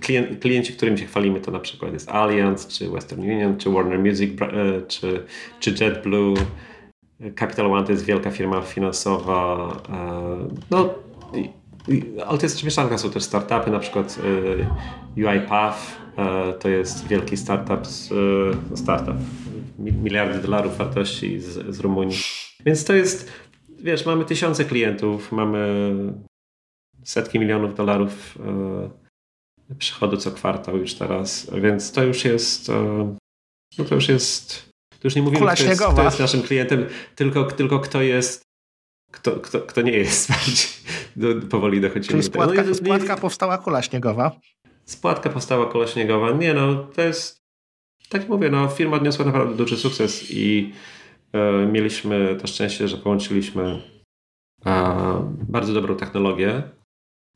[0.00, 3.98] klient, klienci, którymi się chwalimy, to na przykład jest Allianz, czy Western Union, czy Warner
[3.98, 5.24] Music, e, czy,
[5.60, 6.34] czy JetBlue.
[7.38, 9.72] Capital One to jest wielka firma finansowa.
[9.88, 10.94] E, no,
[12.26, 14.18] ale to jest też mieszanka, są też startupy, na przykład
[15.16, 15.99] e, UiPath
[16.58, 18.08] to jest wielki startup, z,
[18.74, 19.16] startup
[19.78, 22.18] miliardy dolarów wartości z, z Rumunii.
[22.66, 23.32] Więc to jest
[23.82, 25.92] wiesz, mamy tysiące klientów, mamy
[27.04, 28.38] setki milionów dolarów
[29.70, 33.16] e, przychodu co kwartał już teraz, więc to już jest e,
[33.78, 37.44] no to już jest to już nie mówimy, kto jest, kto jest, naszym klientem, tylko,
[37.44, 38.42] tylko kto jest
[39.12, 44.32] kto, kto, kto nie jest bardziej powoli dochodzimy Czyli spłatka, no, spłatka powstała kula śniegowa?
[44.90, 46.30] Spłatka powstała kula śniegowa.
[46.30, 47.40] Nie no, to jest
[48.08, 50.72] tak jak mówię, no firma odniosła naprawdę duży sukces i
[51.32, 53.82] E, mieliśmy to szczęście, że połączyliśmy
[54.66, 56.62] e, bardzo dobrą technologię.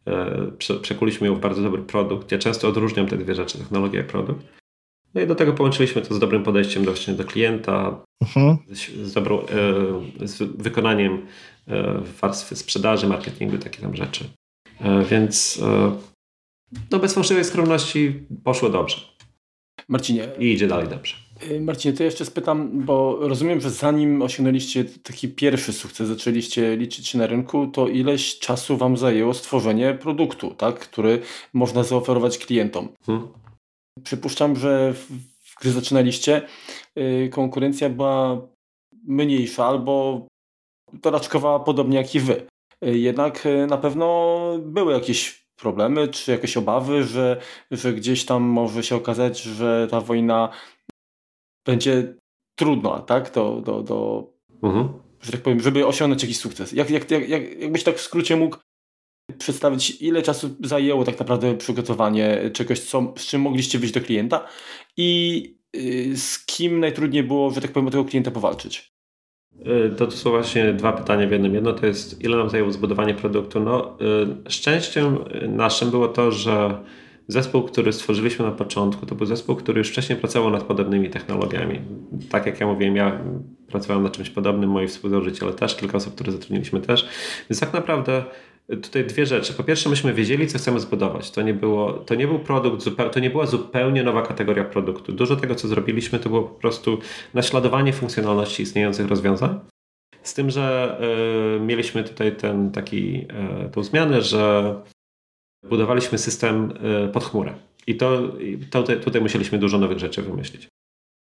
[0.07, 0.51] E,
[0.83, 2.33] przekuliśmy ją w bardzo dobry produkt.
[2.33, 4.47] Ja często odróżniam te dwie rzeczy, technologię i produkt.
[5.15, 8.59] No i do tego połączyliśmy to z dobrym podejściem do, do klienta, mhm.
[9.03, 9.47] z, dobrą,
[10.21, 11.27] z wykonaniem
[12.23, 14.25] warstwy sprzedaży, marketingu, takie tam rzeczy.
[15.11, 15.63] Więc
[16.91, 18.97] no bez fałszywej skromności poszło dobrze.
[19.89, 20.29] Marcinie.
[20.39, 21.15] I idzie dalej dobrze.
[21.51, 27.09] Y, Marcinie, to jeszcze spytam, bo rozumiem, że zanim osiągnęliście taki pierwszy sukces, zaczęliście liczyć
[27.09, 31.21] się na rynku, to ileś czasu Wam zajęło stworzenie produktu, tak, który
[31.53, 32.89] można zaoferować klientom.
[33.07, 33.29] Hmm.
[34.05, 34.95] Przypuszczam, że
[35.61, 36.43] gdy zaczynaliście,
[36.99, 38.49] y, konkurencja była
[39.07, 40.27] mniejsza albo
[41.01, 42.47] toraczkowała podobnie jak i Wy.
[42.87, 47.41] Y, jednak na pewno były jakieś problemy, czy jakieś obawy, że,
[47.71, 50.49] że gdzieś tam może się okazać, że ta wojna
[51.67, 52.15] będzie
[52.59, 53.33] trudna, tak?
[53.33, 54.27] Do, do, do
[54.63, 54.89] mhm.
[55.21, 56.73] że tak powiem, żeby osiągnąć jakiś sukces.
[56.73, 58.57] Jak, jak, jak, jakbyś tak w skrócie mógł
[59.39, 64.49] przedstawić, ile czasu zajęło tak naprawdę przygotowanie czegoś, co, z czym mogliście wyjść do klienta
[64.97, 65.41] i
[65.73, 68.94] yy, z kim najtrudniej było, że tak powiem, o tego klienta powalczyć?
[69.61, 71.55] Y, to, to są właśnie dwa pytania w jednym.
[71.55, 73.61] Jedno to jest, ile nam zajęło zbudowanie produktu.
[73.61, 73.97] No,
[74.47, 76.75] y, szczęściem naszym było to, że
[77.29, 81.81] Zespół, który stworzyliśmy na początku, to był zespół, który już wcześniej pracował nad podobnymi technologiami.
[82.31, 83.21] Tak jak ja mówiłem, ja
[83.67, 87.09] pracowałem nad czymś podobnym, moi współzałożyciele też, kilka osób, które zatrudniliśmy też.
[87.51, 88.25] Więc tak naprawdę
[88.69, 89.53] tutaj dwie rzeczy.
[89.53, 91.31] Po pierwsze, myśmy wiedzieli, co chcemy zbudować.
[91.31, 95.13] To nie, było, to nie był produkt, to nie była zupełnie nowa kategoria produktu.
[95.13, 96.99] Dużo tego, co zrobiliśmy, to było po prostu
[97.35, 99.61] naśladowanie funkcjonalności istniejących rozwiązań.
[100.23, 100.99] Z tym, że
[101.57, 103.27] y, mieliśmy tutaj ten taki,
[103.67, 104.75] y, tą zmianę, że
[105.69, 107.55] budowaliśmy system e, pod chmurę.
[107.87, 108.33] I to,
[108.71, 110.69] to tutaj musieliśmy dużo nowych rzeczy wymyślić.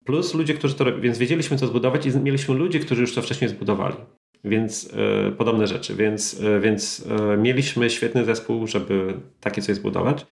[0.05, 3.49] Plus ludzie, którzy to więc wiedzieliśmy co zbudować i mieliśmy ludzi, którzy już to wcześniej
[3.49, 3.95] zbudowali.
[4.43, 5.95] Więc e, podobne rzeczy.
[5.95, 10.25] Więc, e, więc e, mieliśmy świetny zespół, żeby takie coś zbudować.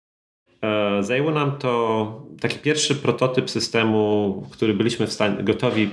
[1.00, 5.89] Zajęło nam to taki pierwszy prototyp systemu, który byliśmy w stanie, gotowi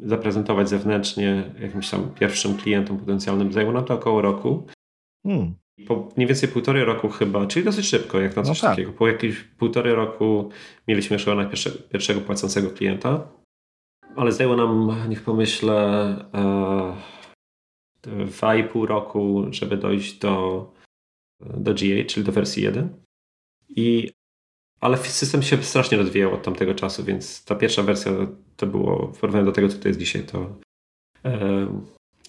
[0.00, 3.52] zaprezentować zewnętrznie jakimś tam pierwszym klientom potencjalnym.
[3.52, 4.66] Zajęło nam to około roku.
[5.26, 5.54] Hmm.
[5.88, 8.76] Po mniej więcej półtorej roku chyba, czyli dosyć szybko, jak na no coś no tak.
[8.76, 8.92] takiego.
[8.92, 10.50] Po jakimś półtorej roku
[10.88, 13.28] mieliśmy już na pierwszego, pierwszego płacącego klienta,
[14.16, 15.74] ale zajęło nam, niech pomyślę,
[16.34, 17.21] e,
[18.02, 20.66] dwa i pół roku, żeby dojść do,
[21.40, 22.88] do GA, czyli do wersji 1.
[23.68, 24.10] I,
[24.80, 28.12] ale system się strasznie rozwijał od tamtego czasu, więc ta pierwsza wersja
[28.56, 30.56] to było w porównaniu do tego, co to jest dzisiaj, to
[31.24, 31.66] e,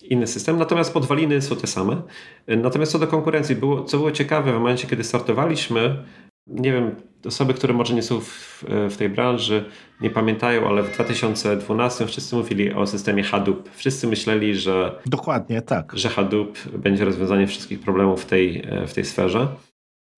[0.01, 2.01] inny system, natomiast podwaliny są te same.
[2.47, 6.05] Natomiast co do konkurencji, było, co było ciekawe w momencie, kiedy startowaliśmy,
[6.47, 9.65] nie wiem, osoby, które może nie są w, w, tej branży,
[10.01, 13.69] nie pamiętają, ale w 2012 wszyscy mówili o systemie Hadoop.
[13.75, 15.01] Wszyscy myśleli, że.
[15.05, 15.93] Dokładnie, tak.
[15.95, 19.47] Że Hadoop będzie rozwiązaniem wszystkich problemów w tej, w tej sferze.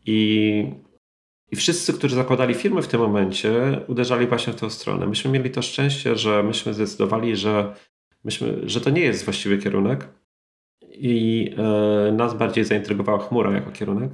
[0.05, 0.65] I,
[1.51, 5.07] I wszyscy, którzy zakładali firmy w tym momencie, uderzali właśnie w tę stronę.
[5.07, 7.73] Myśmy mieli to szczęście, że myśmy zdecydowali, że
[8.25, 10.07] Myśmy, że to nie jest właściwy kierunek
[10.91, 14.11] i e, nas bardziej zaintrygowała chmura jako kierunek.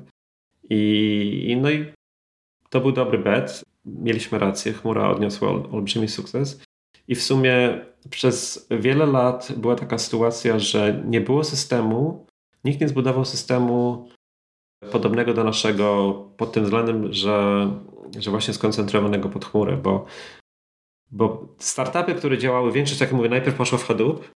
[0.69, 1.85] I, i, no i
[2.71, 3.63] to był dobry bet.
[3.85, 6.63] Mieliśmy rację, chmura odniosła ol, olbrzymi sukces.
[7.07, 12.25] I w sumie przez wiele lat była taka sytuacja, że nie było systemu,
[12.63, 14.09] nikt nie zbudował systemu
[14.91, 17.69] podobnego do naszego pod tym względem, że,
[18.19, 20.05] że właśnie skoncentrowanego pod chmurę, bo
[21.11, 24.31] bo startupy, które działały, większość, jak mówię, najpierw poszło w Hadoop,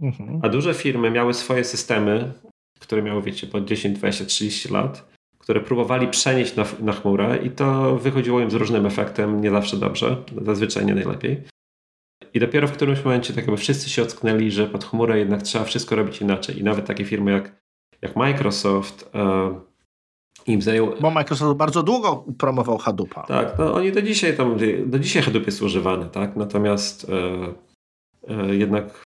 [0.00, 0.40] mhm.
[0.42, 2.32] a duże firmy miały swoje systemy,
[2.80, 5.07] które miały, wiecie, po 10, 20, 30 lat,
[5.48, 9.76] które próbowali przenieść na, na chmurę i to wychodziło im z różnym efektem, nie zawsze
[9.76, 11.42] dobrze, zazwyczaj nie najlepiej.
[12.34, 15.64] I dopiero w którymś momencie tak jakby wszyscy się ocknęli, że pod chmurę jednak trzeba
[15.64, 16.58] wszystko robić inaczej.
[16.58, 17.60] I nawet takie firmy jak,
[18.02, 19.60] jak Microsoft, e,
[20.46, 20.94] im zajęło...
[21.00, 23.22] Bo Microsoft bardzo długo promował Hadoopa.
[23.22, 24.56] Tak, no oni do dzisiaj tam,
[24.86, 26.36] do dzisiaj Hadoop jest używany, tak?
[26.36, 27.10] Natomiast
[28.28, 29.04] e, e, jednak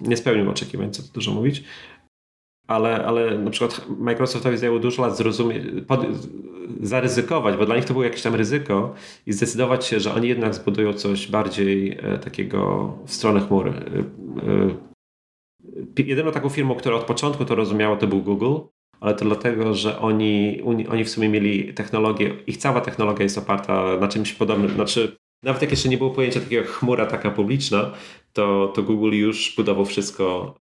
[0.00, 1.64] nie spełnił oczekiwań, co tu dużo mówić.
[2.66, 5.62] Ale, ale na przykład Microsoftowi zajęło dużo lat zrozumieć,
[6.80, 8.94] zaryzykować, bo dla nich to było jakieś tam ryzyko
[9.26, 13.70] i zdecydować się, że oni jednak zbudują coś bardziej e, takiego w stronę chmury.
[13.70, 13.72] E,
[16.00, 18.54] e, jedyną taką firmą, która od początku to rozumiała, to był Google
[19.04, 23.96] ale to dlatego, że oni, oni w sumie mieli technologię, ich cała technologia jest oparta
[24.00, 24.70] na czymś podobnym.
[24.70, 27.90] Znaczy, nawet jak jeszcze nie było pojęcia takiego jak chmura taka publiczna,
[28.32, 30.54] to, to Google już budował wszystko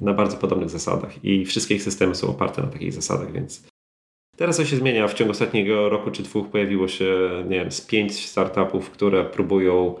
[0.00, 3.66] na bardzo podobnych zasadach i wszystkie ich systemy są oparte na takich zasadach, więc
[4.36, 5.08] teraz to się zmienia.
[5.08, 9.94] W ciągu ostatniego roku czy dwóch pojawiło się, nie wiem, z pięć startupów, które próbują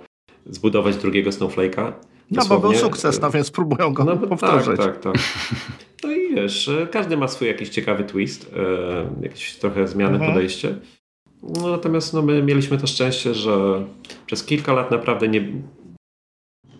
[0.46, 1.92] zbudować drugiego Snowflake'a.
[2.30, 4.78] No bo był sukces, no więc próbują go no, powtórzyć.
[4.78, 5.22] Tak, tak, tak.
[6.04, 10.32] No i wiesz, każdy ma swój jakiś ciekawy twist, e, jakieś trochę zmiany mhm.
[10.32, 10.74] podejście.
[11.42, 13.84] No, natomiast no, my mieliśmy to szczęście, że
[14.26, 15.52] przez kilka lat naprawdę nie,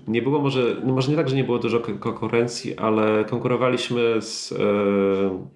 [0.07, 4.53] nie było może, no może nie tak, że nie było dużo konkurencji, ale konkurowaliśmy z,
[4.53, 5.47] e,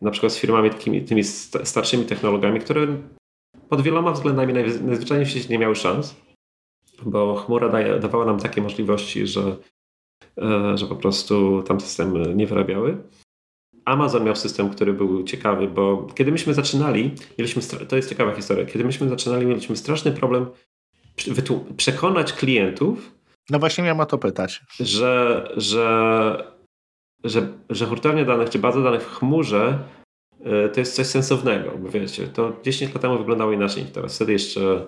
[0.00, 1.24] na przykład z firmami takimi tymi
[1.64, 2.86] starszymi technologiami, które
[3.68, 6.16] pod wieloma względami najzwyczajniej w świecie nie miały szans,
[7.02, 9.56] bo chmura daje, dawała nam takie możliwości, że,
[10.38, 12.96] e, że po prostu tam systemy nie wyrabiały.
[13.84, 18.66] Amazon miał system, który był ciekawy, bo kiedy myśmy zaczynali, mieliśmy, to jest ciekawa historia,
[18.66, 20.46] kiedy myśmy zaczynali, mieliśmy straszny problem
[21.76, 23.15] przekonać klientów.
[23.50, 24.62] No właśnie miałem o to pytać.
[24.80, 26.52] Że, że,
[27.24, 29.78] że, że hurtownia danych czy baza danych w chmurze
[30.44, 34.16] e, to jest coś sensownego, bo wiecie, to 10 lat temu wyglądało inaczej niż teraz.
[34.16, 34.86] Wtedy jeszcze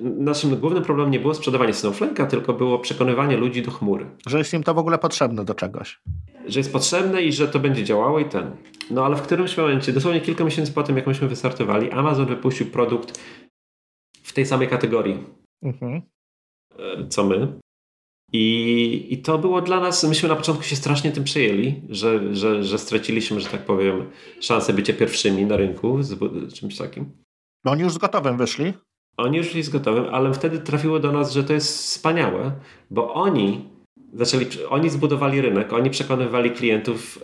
[0.00, 4.06] naszym głównym problemem nie było sprzedawanie Snowflake'a, tylko było przekonywanie ludzi do chmury.
[4.26, 6.00] Że jest im to w ogóle potrzebne do czegoś.
[6.46, 8.56] Że jest potrzebne i że to będzie działało i ten.
[8.90, 12.66] No ale w którymś momencie, dosłownie kilka miesięcy po tym, jak myśmy wystartowali, Amazon wypuścił
[12.66, 13.20] produkt
[14.22, 15.18] w tej samej kategorii,
[15.62, 16.02] mhm.
[16.78, 17.48] E, co my.
[18.32, 22.64] I, I to było dla nas, myśmy na początku się strasznie tym przejęli, że, że,
[22.64, 24.10] że straciliśmy, że tak powiem,
[24.40, 27.10] szansę bycia pierwszymi na rynku z czymś takim.
[27.64, 28.72] Bo oni już z gotowym wyszli?
[29.16, 32.52] Oni już byli z gotowym, ale wtedy trafiło do nas, że to jest wspaniałe,
[32.90, 33.68] bo oni
[34.12, 37.18] zaczęli, oni zbudowali rynek, oni przekonywali klientów.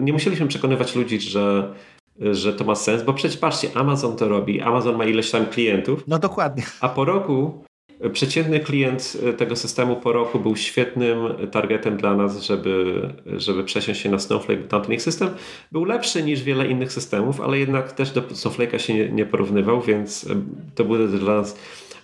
[0.00, 1.74] Nie musieliśmy przekonywać ludzi, że,
[2.18, 6.04] że to ma sens, bo przecież patrzcie, Amazon to robi, Amazon ma ileś tam klientów.
[6.06, 6.62] No dokładnie.
[6.80, 7.64] A po roku
[8.12, 11.18] Przeciętny klient e, tego systemu po roku był świetnym
[11.50, 13.00] targetem dla nas, żeby,
[13.36, 15.28] żeby przesiąść się na Snowflake, bo tamten ich system
[15.72, 19.82] był lepszy niż wiele innych systemów, ale jednak też do Snowflake'a się nie, nie porównywał,
[19.82, 20.34] więc e,
[20.74, 21.58] to było dla nas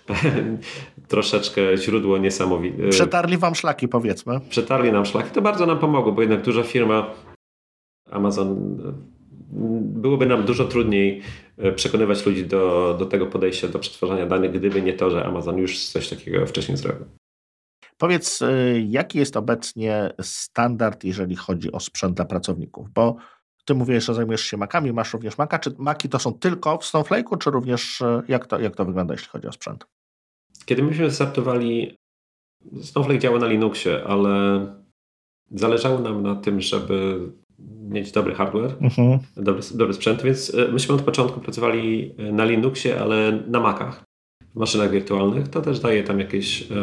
[1.07, 2.89] troszeczkę źródło niesamowite.
[2.89, 4.39] Przetarli wam szlaki, powiedzmy.
[4.49, 5.31] Przetarli nam szlaki.
[5.31, 7.09] To bardzo nam pomogło, bo jednak duża firma
[8.11, 8.77] Amazon
[9.81, 11.21] byłoby nam dużo trudniej
[11.57, 15.57] e, przekonywać ludzi do, do tego podejścia, do przetwarzania danych, gdyby nie to, że Amazon
[15.57, 17.05] już coś takiego wcześniej zrobił.
[17.97, 22.89] Powiedz, e, jaki jest obecnie standard, jeżeli chodzi o sprzęt dla pracowników?
[22.93, 23.15] Bo
[23.65, 25.59] ty mówisz, że zajmujesz się Macami, masz również Maca.
[25.59, 29.13] Czy Maki to są tylko w Snowflake'u, czy również e, jak to, jak to wygląda,
[29.13, 29.85] jeśli chodzi o sprzęt?
[30.65, 31.97] Kiedy myśmy startowali,
[32.81, 34.65] Snowflake działa na Linuxie, ale
[35.51, 37.19] zależało nam na tym, żeby
[37.89, 39.19] mieć dobry hardware, mhm.
[39.35, 44.03] dobry, dobry sprzęt, więc e, myśmy od początku pracowali e, na Linuxie, ale na Macach,
[44.55, 45.47] w maszynach wirtualnych.
[45.47, 46.75] To też daje tam jakieś e,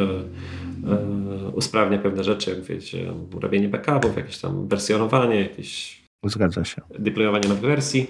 [0.93, 6.83] e, usprawnia pewne rzeczy, jak wiecie, robienie backupów, jakieś tam wersjonowanie, jakieś Zgadza się.
[6.99, 8.07] deployowanie nowych wersji.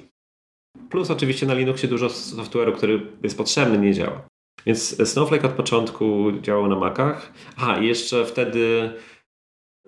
[0.91, 4.23] Plus oczywiście na Linuxie dużo software'u, który jest potrzebny, nie działa.
[4.67, 7.33] Więc Snowflake od początku działał na Macach.
[7.57, 8.91] Aha, i jeszcze wtedy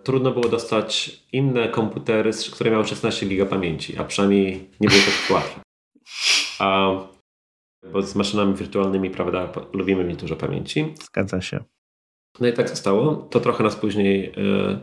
[0.03, 5.35] trudno było dostać inne komputery, które miały 16 giga pamięci, a przynajmniej nie było to
[5.35, 5.61] łatwe.
[6.59, 6.91] A,
[7.93, 10.95] bo z maszynami wirtualnymi, prawda, lubimy mieć dużo pamięci.
[11.03, 11.65] Zgadza się.
[12.41, 13.17] No i tak zostało.
[13.17, 14.79] To trochę nas później yy,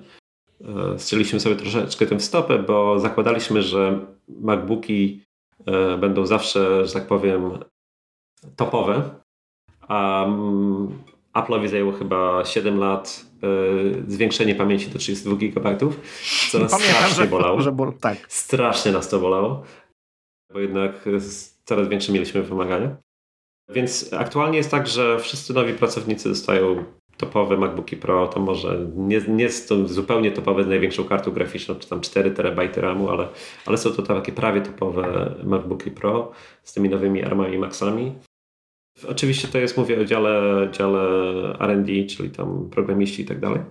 [0.59, 5.23] yy, strzeliśmy sobie troszeczkę tym w stopę, bo zakładaliśmy, że MacBooki
[5.67, 7.59] yy, będą zawsze, że tak powiem,
[8.55, 9.09] topowe,
[9.81, 11.03] a um,
[11.33, 13.28] Apple'owi zajęło chyba 7 lat
[14.07, 15.77] zwiększenie pamięci do 32 GB,
[16.51, 17.61] co nas Pamiętam, strasznie że, bolało.
[17.61, 18.17] Że tak.
[18.27, 19.63] Strasznie nas to bolało,
[20.53, 21.09] bo jednak
[21.65, 22.97] coraz większe mieliśmy wymagania.
[23.69, 26.83] Więc aktualnie jest tak, że wszyscy nowi pracownicy dostają
[27.19, 31.75] topowe MacBooki Pro, to może nie, nie jest to zupełnie topowe z największą kartą graficzną,
[31.75, 33.27] czy tam 4 TB RAMu, ale,
[33.65, 36.31] ale są to takie prawie topowe MacBooki Pro
[36.63, 38.13] z tymi nowymi ARMami Maxami.
[39.07, 40.99] Oczywiście to jest, mówię o dziale, dziale
[41.59, 43.61] R&D, czyli tam programiści i tak dalej.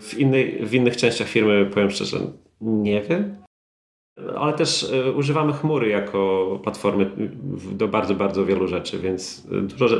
[0.00, 2.18] W, innej, w innych częściach firmy, powiem szczerze,
[2.60, 3.42] nie wiem.
[4.36, 7.10] Ale też y, używamy chmury jako platformy
[7.72, 9.96] do bardzo, bardzo wielu rzeczy, więc dużo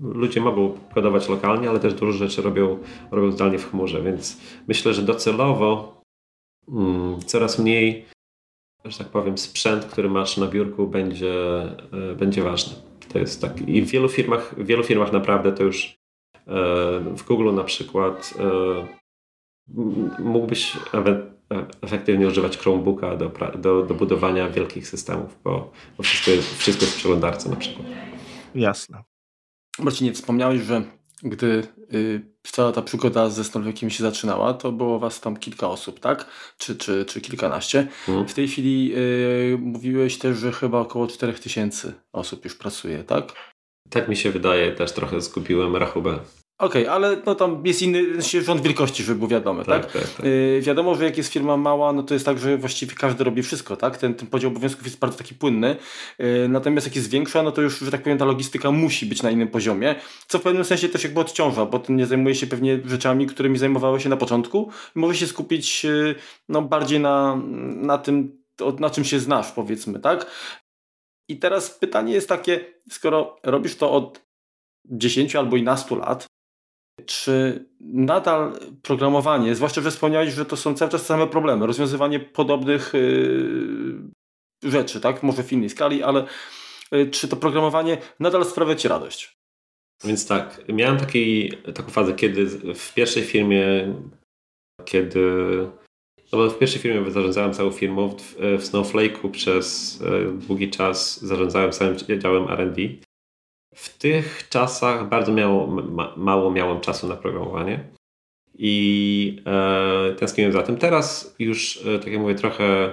[0.00, 2.78] ludzie mogą kodować lokalnie, ale też dużo rzeczy robią,
[3.10, 6.00] robią zdalnie w chmurze, więc myślę, że docelowo
[6.68, 8.06] mm, coraz mniej,
[8.84, 11.62] że tak powiem, sprzęt, który masz na biurku będzie,
[12.12, 12.91] y, będzie ważny.
[13.12, 13.68] To jest tak.
[13.68, 15.94] I w wielu firmach, w wielu firmach naprawdę to już e,
[17.00, 19.02] w Google na przykład e,
[20.18, 20.76] mógłbyś
[21.82, 26.94] efektywnie używać Chromebooka do, do, do budowania wielkich systemów, bo, bo wszystko, jest, wszystko jest
[26.94, 27.86] w przeglądarce na przykład.
[28.54, 29.02] Jasne.
[29.78, 30.82] Marcinie, wspomniałeś, że
[31.22, 31.62] gdy
[31.94, 36.26] y, cała ta przygoda ze Snowflake'iem się zaczynała, to było was tam kilka osób, tak?
[36.58, 37.88] Czy, czy, czy kilkanaście.
[38.06, 38.28] Hmm.
[38.28, 43.32] W tej chwili y, mówiłeś też, że chyba około 4000 osób już pracuje, tak?
[43.90, 46.18] Tak mi się wydaje, też trochę zgubiłem rachubę.
[46.62, 49.82] Okej, okay, ale no tam jest inny rząd wielkości, żeby było wiadome, tak?
[49.82, 50.02] tak?
[50.02, 50.26] tak, tak.
[50.26, 53.42] Yy, wiadomo, że jak jest firma mała, no to jest tak, że właściwie każdy robi
[53.42, 53.98] wszystko, tak?
[53.98, 55.76] Ten, ten podział obowiązków jest bardzo taki płynny.
[56.18, 59.22] Yy, natomiast jak jest większa, no to już, że tak powiem, ta logistyka musi być
[59.22, 59.94] na innym poziomie,
[60.26, 63.58] co w pewnym sensie też jakby odciąża, bo ten nie zajmuje się pewnie rzeczami, którymi
[63.58, 64.70] zajmowały się na początku.
[64.94, 66.14] Może się skupić yy,
[66.48, 67.40] no, bardziej na,
[67.74, 68.42] na tym,
[68.78, 70.26] na czym się znasz, powiedzmy, tak?
[71.28, 74.22] I teraz pytanie jest takie, skoro robisz to od
[74.84, 76.31] 10 albo i nastu lat,
[77.06, 82.92] czy nadal programowanie, zwłaszcza, że wspomniałeś, że to są cały czas same problemy, rozwiązywanie podobnych
[82.94, 85.22] yy, rzeczy, tak?
[85.22, 86.26] Może w innej skali, ale
[86.92, 89.36] yy, czy to programowanie nadal sprawia Ci radość?
[90.04, 93.94] Więc tak, miałem taki, taką fazę, kiedy w pierwszej firmie,
[94.84, 95.22] kiedy
[96.32, 101.20] no bo w pierwszej firmie zarządzałem całą firmą, w, w Snowflake'u przez e, długi czas
[101.24, 102.82] zarządzałem całym działem R&D.
[103.74, 107.84] W tych czasach bardzo miało, ma, mało miałem czasu na programowanie
[108.58, 110.76] i e, tęskniłem za tym.
[110.76, 112.92] Teraz już, e, tak jak mówię, trochę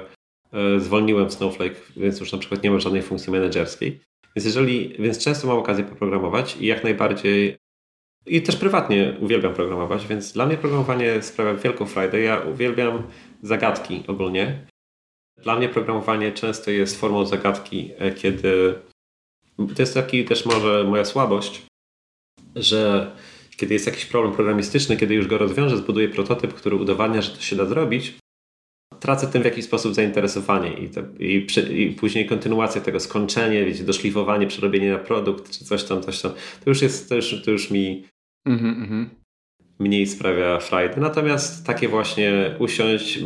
[0.53, 3.99] e, zwolniłem Snowflake, więc już na przykład nie ma żadnej funkcji menedżerskiej.
[4.35, 7.57] Więc jeżeli, więc często mam okazję poprogramować i jak najbardziej
[8.25, 12.19] i też prywatnie uwielbiam programować, więc dla mnie programowanie sprawia wielką frajdę.
[12.19, 13.03] Ja uwielbiam
[13.41, 14.65] zagadki ogólnie.
[15.37, 18.75] Dla mnie programowanie często jest formą zagadki, e, kiedy
[19.75, 21.61] to jest taki też może moja słabość,
[22.55, 23.11] że
[23.57, 27.41] kiedy jest jakiś problem programistyczny, kiedy już go rozwiążę, zbuduję prototyp, który udowadnia, że to
[27.41, 28.13] się da zrobić,
[28.99, 33.65] tracę tym w jakiś sposób zainteresowanie i, to, i, przy, i, później kontynuacja tego, skończenie,
[33.65, 36.31] wiecie, doszlifowanie, przerobienie na produkt, czy coś tam, coś tam,
[36.63, 38.05] to już jest, to już, to już mi
[38.45, 39.05] mm -hmm.
[39.79, 41.01] mniej sprawia frajdy.
[41.01, 43.19] Natomiast takie właśnie usiąść,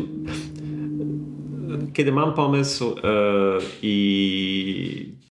[1.94, 5.23] kiedy mam pomysł yy, i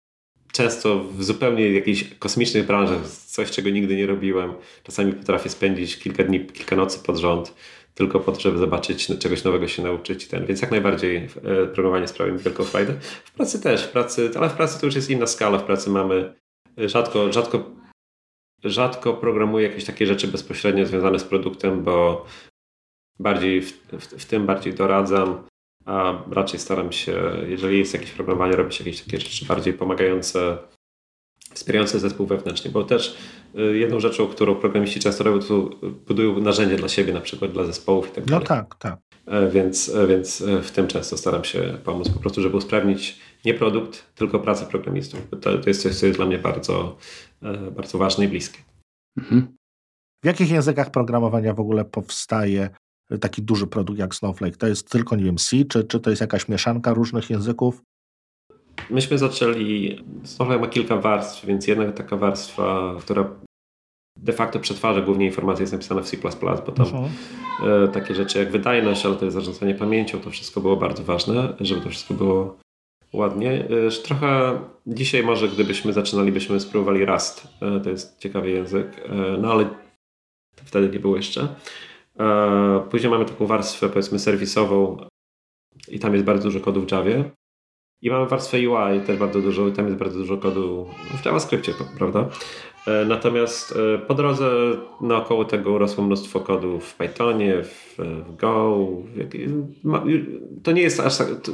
[0.51, 6.23] często w zupełnie jakichś kosmicznych branżach, coś czego nigdy nie robiłem, czasami potrafię spędzić kilka
[6.23, 7.53] dni, kilka nocy pod rząd,
[7.95, 10.27] tylko po to, żeby zobaczyć, czegoś nowego się nauczyć.
[10.27, 10.45] Ten.
[10.45, 11.27] Więc jak najbardziej e,
[11.65, 12.93] programowanie sprawia mi wielką frajdę.
[13.25, 15.57] W pracy też, w pracy, ale w pracy to już jest inna skala.
[15.57, 16.33] W pracy mamy
[16.77, 17.71] e, rzadko, rzadko,
[18.63, 22.25] rzadko programuję jakieś takie rzeczy bezpośrednio związane z produktem, bo
[23.19, 25.43] bardziej w, w, w tym bardziej doradzam,
[25.85, 30.57] a raczej staram się, jeżeli jest jakieś programowanie, robić jakieś takie rzeczy bardziej pomagające
[31.53, 33.17] wspierające zespół wewnętrzny, bo też
[33.55, 35.69] y, jedną rzeczą, którą programiści często robią, to
[36.07, 38.43] budują narzędzie dla siebie, na przykład dla zespołów i tak no dalej.
[38.43, 38.99] No tak, tak.
[39.25, 43.19] E, więc, e, więc e, w tym często staram się pomóc po prostu, żeby usprawnić
[43.45, 45.27] nie produkt, tylko pracę programistów.
[45.41, 46.97] To, to jest coś, co jest dla mnie bardzo,
[47.71, 48.59] bardzo ważne i bliskie.
[49.17, 49.57] Mhm.
[50.23, 52.69] W jakich językach programowania w ogóle powstaje
[53.19, 54.57] taki duży produkt jak Snowflake?
[54.57, 57.81] To jest tylko, nie wiem, C, czy, czy to jest jakaś mieszanka różnych języków?
[58.89, 63.29] Myśmy zaczęli, Snowflake ma kilka warstw, więc jedna taka warstwa, która
[64.17, 66.17] de facto przetwarza głównie informacje, jest napisana w C++,
[66.65, 67.91] bo tam uh-huh.
[67.91, 71.89] takie rzeczy jak wydajność, ale też zarządzanie pamięcią, to wszystko było bardzo ważne, żeby to
[71.89, 72.57] wszystko było
[73.13, 73.51] ładnie.
[73.51, 79.09] E, trochę dzisiaj może gdybyśmy zaczynali, byśmy spróbowali Rust, e, to jest ciekawy język,
[79.39, 79.69] no ale
[80.55, 81.47] wtedy nie było jeszcze.
[82.89, 84.97] Później mamy taką warstwę powiedzmy serwisową
[85.87, 87.31] i tam jest bardzo dużo kodu w Javie.
[88.01, 90.89] I mamy warstwę UI też bardzo dużo i tam jest bardzo dużo kodu
[91.21, 92.29] w JavaScriptie, prawda?
[92.87, 94.51] E, natomiast e, po drodze
[95.01, 98.77] naokoło tego urosło mnóstwo kodu w Pythonie, w, w Go.
[100.63, 101.51] To nie jest aż tak, to,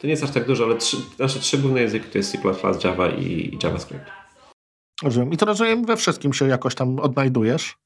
[0.00, 2.38] to, nie jest aż tak dużo, ale trzy, nasze trzy główne języki to jest C++,
[2.84, 4.04] Java i, i JavaScript.
[5.02, 5.32] Rozumiem.
[5.32, 7.79] I to rozumiem, we wszystkim się jakoś tam odnajdujesz?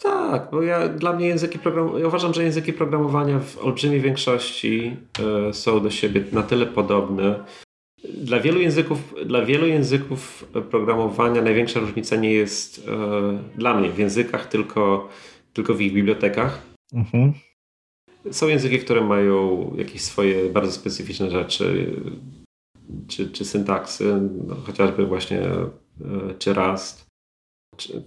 [0.00, 4.96] Tak, bo ja, dla mnie języki programowania, ja uważam, że języki programowania w olbrzymiej większości
[5.50, 7.44] y, są do siebie na tyle podobne.
[8.14, 12.82] Dla wielu języków, dla wielu języków programowania największa różnica nie jest y,
[13.58, 15.08] dla mnie w językach, tylko,
[15.52, 16.62] tylko w ich bibliotekach.
[16.94, 17.32] Mhm.
[18.30, 21.96] Są języki, które mają jakieś swoje bardzo specyficzne rzeczy,
[23.08, 27.11] czy, czy syntaksy, no, chociażby właśnie y, czy Rust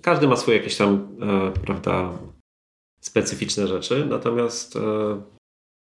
[0.02, 2.12] każdy ma swoje jakieś tam, e, prawda,
[3.00, 5.22] specyficzne rzeczy, natomiast e,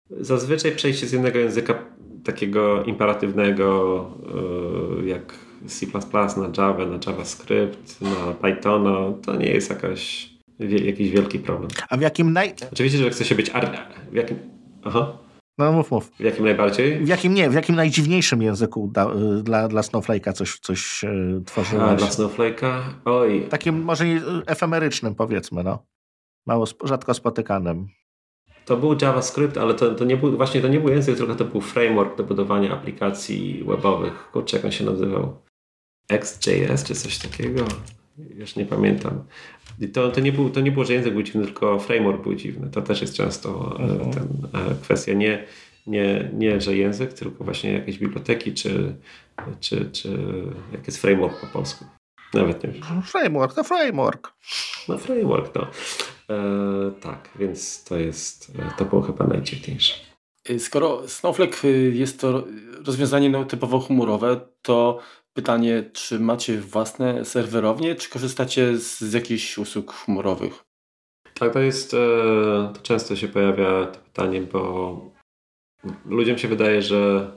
[0.09, 1.85] zazwyczaj przejście z jednego języka
[2.23, 4.09] takiego imperatywnego,
[5.01, 5.33] e, jak
[5.67, 5.87] C++
[6.37, 11.69] na Java, na JavaScript, na Pythona, to nie jest jakaś, jakiś wielki problem.
[11.89, 12.53] A w jakim naj...
[12.73, 13.51] Oczywiście, że chce się być...
[14.11, 14.37] W jakim...
[14.83, 15.24] Aha.
[15.57, 16.11] No mów, mów.
[16.19, 16.99] W jakim najbardziej?
[16.99, 19.07] W jakim nie, w jakim najdziwniejszym języku da,
[19.39, 21.83] y, dla, dla Snowflake'a coś, coś yy, tworzyłeś?
[21.83, 22.81] A, dla Snowflake'a?
[23.05, 23.47] Oj.
[23.49, 24.05] Takim może
[24.45, 25.85] efemerycznym powiedzmy, no.
[26.45, 27.87] Mało, rzadko spotykanym.
[28.65, 31.45] To był JavaScript, ale to, to nie był, właśnie to nie był język, tylko to
[31.45, 34.29] był framework do budowania aplikacji webowych.
[34.31, 35.37] Kurczę, jak on się nazywał?
[36.09, 37.65] XJS czy coś takiego?
[38.17, 39.23] Już nie pamiętam.
[39.93, 42.69] To, to, nie był, to nie było, że język był dziwny, tylko framework był dziwny.
[42.69, 44.11] To też jest często e, mhm.
[44.11, 45.13] ten, e, kwestia.
[45.13, 45.45] Nie,
[45.87, 48.95] nie, nie, że język, tylko właśnie jakieś biblioteki, czy,
[49.59, 50.17] czy, czy
[50.71, 51.85] jak jest framework po polsku.
[52.33, 53.01] Nawet nie wiem.
[53.01, 54.33] Framework to framework.
[54.89, 55.67] No framework, no.
[56.29, 59.93] E, tak, więc to jest, to było chyba najdziwniejsze.
[60.57, 61.63] Skoro Snowflake
[61.93, 62.43] jest to
[62.85, 64.99] rozwiązanie no, typowo chmurowe, to
[65.35, 70.63] pytanie, czy macie własne serwerownie, czy korzystacie z, z jakichś usług chmurowych?
[71.33, 71.97] Tak, to jest, e,
[72.73, 75.15] to często się pojawia to pytanie, bo
[76.05, 77.31] ludziom się wydaje, że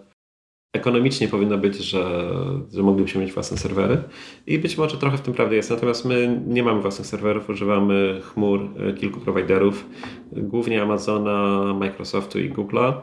[0.72, 2.30] ekonomicznie powinno być, że,
[2.72, 4.02] że moglibyśmy mieć własne serwery
[4.46, 5.70] i być może trochę w tym prawdy jest.
[5.70, 9.86] Natomiast my nie mamy własnych serwerów, używamy chmur e, kilku prowajderów,
[10.32, 13.00] głównie Amazona, Microsoftu i Google'a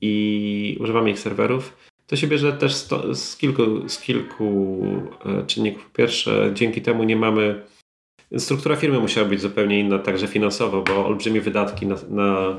[0.00, 1.89] i używamy ich serwerów.
[2.10, 2.74] To się bierze też
[3.12, 4.78] z kilku, z kilku
[5.24, 5.84] e, czynników.
[5.84, 7.66] Po pierwsze, dzięki temu nie mamy
[8.38, 12.56] struktura firmy musiała być zupełnie inna, także finansowo, bo olbrzymie wydatki na, na,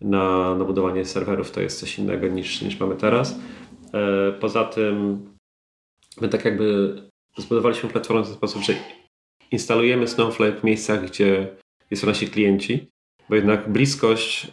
[0.00, 3.38] na, na budowanie serwerów to jest coś innego niż, niż mamy teraz.
[3.94, 5.26] E, poza tym
[6.20, 6.96] my tak jakby
[7.36, 8.74] zbudowaliśmy platformę w ten sposób, że
[9.50, 11.56] instalujemy Snowflake w miejscach, gdzie
[11.94, 12.90] są nasi klienci,
[13.28, 14.52] bo jednak bliskość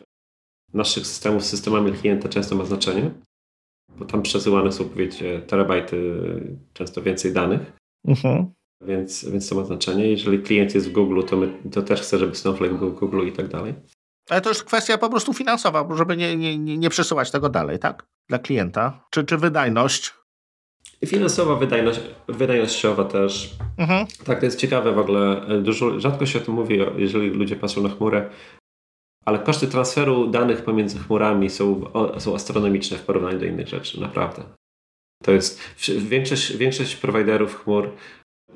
[0.74, 3.12] naszych systemów z systemami klienta często ma znaczenie,
[4.02, 6.22] bo tam przesyłane są, wiecie, terabajty,
[6.74, 7.60] często więcej danych.
[8.08, 8.52] Mhm.
[8.88, 10.12] Więc, więc to ma znaczenie.
[10.12, 13.28] Jeżeli klient jest w Google, to, my, to też chcę, żeby Snowflake był w Google
[13.28, 13.74] i tak dalej.
[14.30, 18.08] Ale to już kwestia po prostu finansowa, żeby nie, nie, nie przesyłać tego dalej, tak?
[18.30, 19.06] Dla klienta.
[19.12, 20.14] Czy, czy wydajność?
[21.06, 23.56] Finansowa, wydajność, wydajnościowa też.
[23.78, 24.08] Mhm.
[24.26, 25.42] Tak, to jest ciekawe w ogóle.
[25.62, 28.30] Dużo, rzadko się o tym mówi, jeżeli ludzie patrzą na chmurę,
[29.26, 31.82] ale koszty transferu danych pomiędzy chmurami są,
[32.18, 34.44] są astronomiczne w porównaniu do innych rzeczy, naprawdę.
[35.24, 35.62] To jest
[35.98, 37.90] większość, większość prowajderów chmur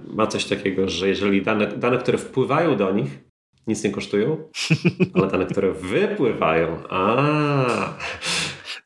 [0.08, 3.20] ma coś takiego, że jeżeli dane, dane, które wpływają do nich,
[3.68, 4.38] nic nie kosztują,
[5.14, 7.94] ale dane, które wypływają, a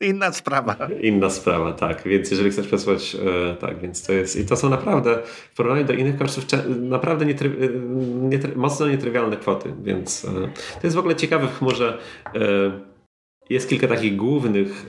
[0.00, 0.76] Inna sprawa.
[1.00, 2.02] Inna sprawa, tak.
[2.06, 3.16] Więc jeżeli chcesz przesłać,
[3.50, 4.36] e, tak, więc to jest.
[4.36, 5.22] I to są naprawdę,
[5.52, 7.68] w porównaniu do innych kosztów, naprawdę nietry, e,
[8.28, 9.72] nietry, mocno nietrywialne kwoty.
[9.82, 10.28] Więc e,
[10.80, 11.98] to jest w ogóle ciekawe w chmurze.
[13.50, 14.86] Jest kilka takich głównych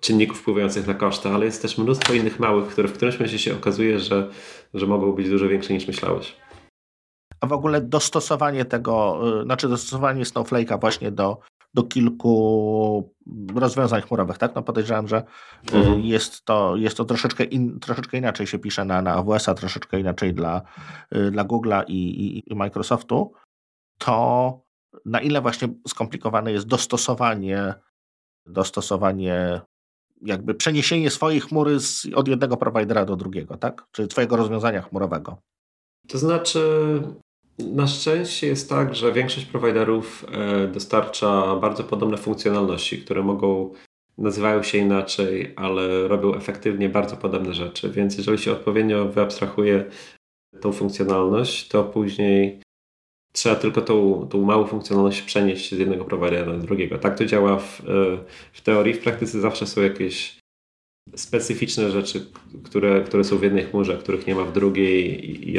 [0.00, 3.54] czynników wpływających na koszty, ale jest też mnóstwo innych małych, które w którymś momencie się
[3.54, 4.30] okazuje, że,
[4.74, 6.36] że mogą być dużo większe niż myślałeś.
[7.40, 11.38] A w ogóle dostosowanie tego, znaczy dostosowanie Snowflake'a właśnie do,
[11.74, 13.14] do kilku
[13.54, 14.54] rozwiązań chmurowych, tak?
[14.54, 15.24] No podejrzewam, że
[15.72, 16.00] y, mhm.
[16.00, 20.34] jest, to, jest to troszeczkę, in, troszeczkę inaczej się pisze na, na AWS-a, troszeczkę inaczej
[20.34, 20.62] dla,
[21.16, 23.32] y, dla Google'a i, i, i Microsoftu.
[23.98, 24.60] To
[25.04, 27.74] na ile właśnie skomplikowane jest dostosowanie
[28.46, 29.60] dostosowanie
[30.22, 33.86] jakby przeniesienie swojej chmury z, od jednego prowajdera do drugiego, tak?
[33.92, 35.38] Czyli twojego rozwiązania chmurowego.
[36.08, 36.60] To znaczy,
[37.58, 43.72] na szczęście jest tak, że większość prowajderów e, dostarcza bardzo podobne funkcjonalności, które mogą
[44.18, 47.90] nazywają się inaczej, ale robią efektywnie bardzo podobne rzeczy.
[47.90, 49.84] Więc jeżeli się odpowiednio wyabstrahuje
[50.60, 52.60] tą funkcjonalność, to później
[53.32, 56.98] Trzeba tylko tą, tą małą funkcjonalność przenieść z jednego prowajdera do drugiego.
[56.98, 57.84] Tak to działa w, e,
[58.52, 58.94] w teorii.
[58.94, 60.38] W praktyce zawsze są jakieś
[61.16, 62.26] specyficzne rzeczy,
[62.64, 65.52] które, które są w jednej chmurze, których nie ma w drugiej i,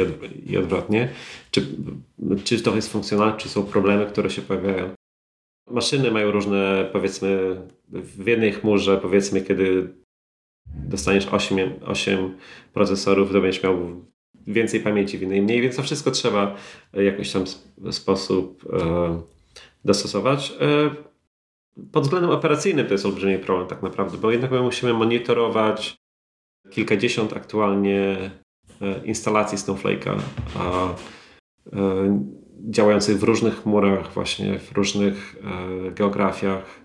[0.46, 1.08] i odwrotnie.
[1.50, 1.66] Czy,
[2.44, 4.94] czy to jest funkcjonalne, czy są problemy, które się pojawiają.
[5.70, 7.56] Maszyny mają różne, powiedzmy,
[7.88, 9.88] w jednej chmurze, powiedzmy, kiedy
[10.66, 12.36] dostaniesz 8, 8
[12.72, 14.04] procesorów, to będziesz miał
[14.46, 16.56] więcej pamięci w innej mniej, więc to wszystko trzeba
[16.92, 17.44] jakoś tam
[17.92, 19.20] sposób e,
[19.84, 20.52] dostosować.
[20.60, 20.90] E,
[21.92, 25.96] pod względem operacyjnym to jest olbrzymi problem tak naprawdę, bo jednak my musimy monitorować
[26.70, 28.30] kilkadziesiąt aktualnie
[28.80, 30.18] e, instalacji Snowflake'a,
[30.58, 30.88] a,
[32.70, 35.36] działających w różnych chmurach, właśnie w różnych
[35.94, 36.83] geografiach.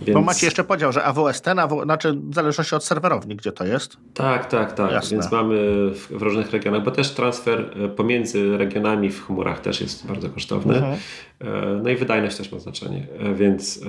[0.00, 0.14] Więc...
[0.14, 1.82] Bo macie jeszcze podział, że AWS ten, AW...
[1.84, 3.96] znaczy w zależności od serwerowni, gdzie to jest.
[4.14, 4.92] Tak, tak, tak.
[4.92, 5.16] Jasne.
[5.16, 5.56] Więc mamy
[5.90, 10.30] w, w, różnych regionach, bo też transfer e, pomiędzy regionami w chmurach też jest bardzo
[10.30, 10.74] kosztowny.
[10.74, 10.98] Mhm.
[11.40, 13.06] E, no i wydajność też ma znaczenie.
[13.18, 13.80] E, więc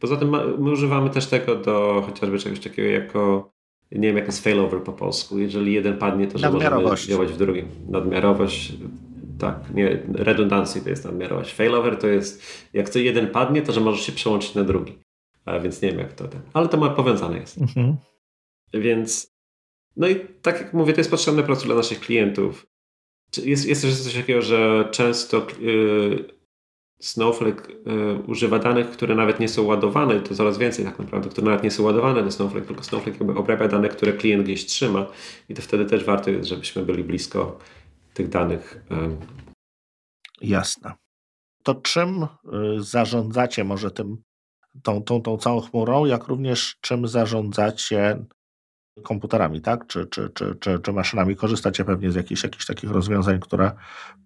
[0.00, 3.50] poza tym my używamy też tego do chociażby czegoś takiego jako
[3.92, 5.38] nie wiem jak jest failover po polsku.
[5.38, 7.68] Jeżeli jeden padnie, to że możemy działać w drugim.
[7.88, 8.72] Nadmiarowość.
[9.40, 11.54] Tak, nie, redundancy to jest nadmiarowość.
[11.54, 14.98] Failover to jest, jak co jeden padnie, to że możesz się przełączyć na drugi.
[15.44, 16.40] A więc nie wiem jak to ten.
[16.52, 17.58] Ale to ma powiązane jest.
[17.58, 17.96] Mhm.
[18.74, 19.34] Więc
[19.96, 22.66] no i tak jak mówię, to jest potrzebne po prostu dla naszych klientów.
[23.44, 26.24] Jest, jest też coś takiego, że często yy,
[27.00, 31.44] Snowflake yy, używa danych, które nawet nie są ładowane, to coraz więcej tak naprawdę, które
[31.44, 35.06] nawet nie są ładowane do Snowflake, tylko Snowflake jakby obrabia dane, które klient gdzieś trzyma
[35.48, 37.58] i to wtedy też warto jest, żebyśmy byli blisko
[38.14, 38.84] tych danych.
[40.40, 40.92] Jasne.
[41.62, 42.26] To czym y,
[42.82, 44.22] zarządzacie może tym
[44.82, 48.24] tą, tą, tą całą chmurą, jak również czym zarządzacie
[49.02, 49.86] komputerami, tak?
[49.86, 51.36] Czy, czy, czy, czy, czy maszynami.
[51.36, 53.72] Korzystacie pewnie z jakichś, jakichś takich rozwiązań, które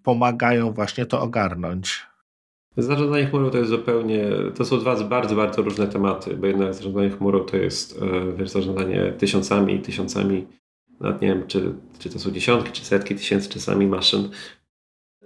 [0.03, 2.07] pomagają właśnie to ogarnąć.
[2.77, 4.25] Zarządzanie chmurą to jest zupełnie,
[4.55, 8.51] to są dwa bardzo, bardzo różne tematy, bo jednak zarządzanie chmurą to jest e, wiesz,
[8.51, 10.47] zarządzanie tysiącami i tysiącami,
[11.01, 14.29] nawet nie wiem, czy, czy to są dziesiątki, czy setki tysięcy czasami maszyn.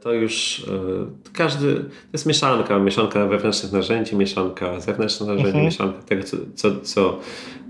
[0.00, 5.64] To już e, każdy, to jest mieszanka, mieszanka wewnętrznych narzędzi, mieszanka zewnętrznych narzędzi, mhm.
[5.64, 7.20] mieszanka tego, co, co, co,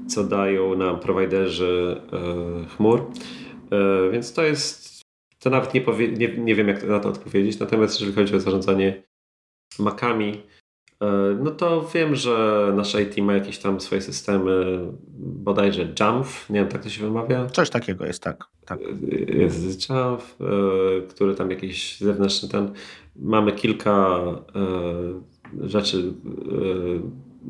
[0.08, 3.10] co dają nam prowajderzy e, chmur.
[4.12, 5.02] Więc to jest,
[5.38, 7.58] to nawet nie, powie, nie, nie wiem, jak na to odpowiedzieć.
[7.58, 9.02] Natomiast jeżeli chodzi o zarządzanie
[9.78, 10.57] Macami, e,
[11.40, 14.78] no to wiem, że nasze IT ma jakieś tam swoje systemy,
[15.18, 17.46] bodajże Jamf, nie wiem, tak to się wymawia?
[17.46, 18.44] Coś takiego jest, tak.
[18.66, 18.78] tak.
[19.28, 20.44] Jest Jamf, e,
[21.08, 22.72] który tam jakiś zewnętrzny ten.
[23.16, 24.18] Mamy kilka
[25.62, 26.12] e, rzeczy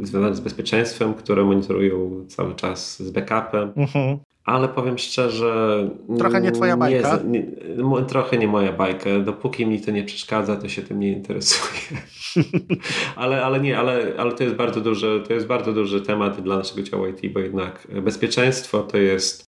[0.00, 3.72] związanych z bezpieczeństwem, które monitorują cały czas z backupem.
[3.76, 4.18] Mhm
[4.48, 5.90] ale powiem szczerze.
[6.18, 7.18] Trochę nie twoja bajka.
[7.26, 7.42] Nie,
[7.76, 9.18] nie, trochę nie moja bajka.
[9.24, 12.00] Dopóki mi to nie przeszkadza, to się tym nie interesuje.
[13.16, 16.56] ale, ale nie, ale, ale to jest bardzo duży, to jest bardzo duży temat dla
[16.56, 19.44] naszego ciała IT, bo jednak bezpieczeństwo to jest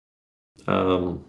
[0.67, 1.19] um,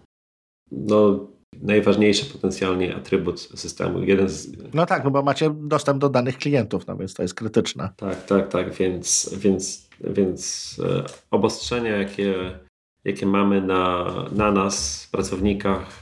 [0.71, 1.27] no,
[1.61, 4.03] najważniejszy potencjalnie atrybut systemu.
[4.03, 4.51] Jeden z...
[4.73, 7.89] No tak, no bo macie dostęp do danych klientów, no więc to jest krytyczne.
[7.97, 12.59] Tak, tak, tak, więc, więc, więc e, obostrzenia, jakie
[13.05, 16.01] jakie mamy na, na nas, pracownikach,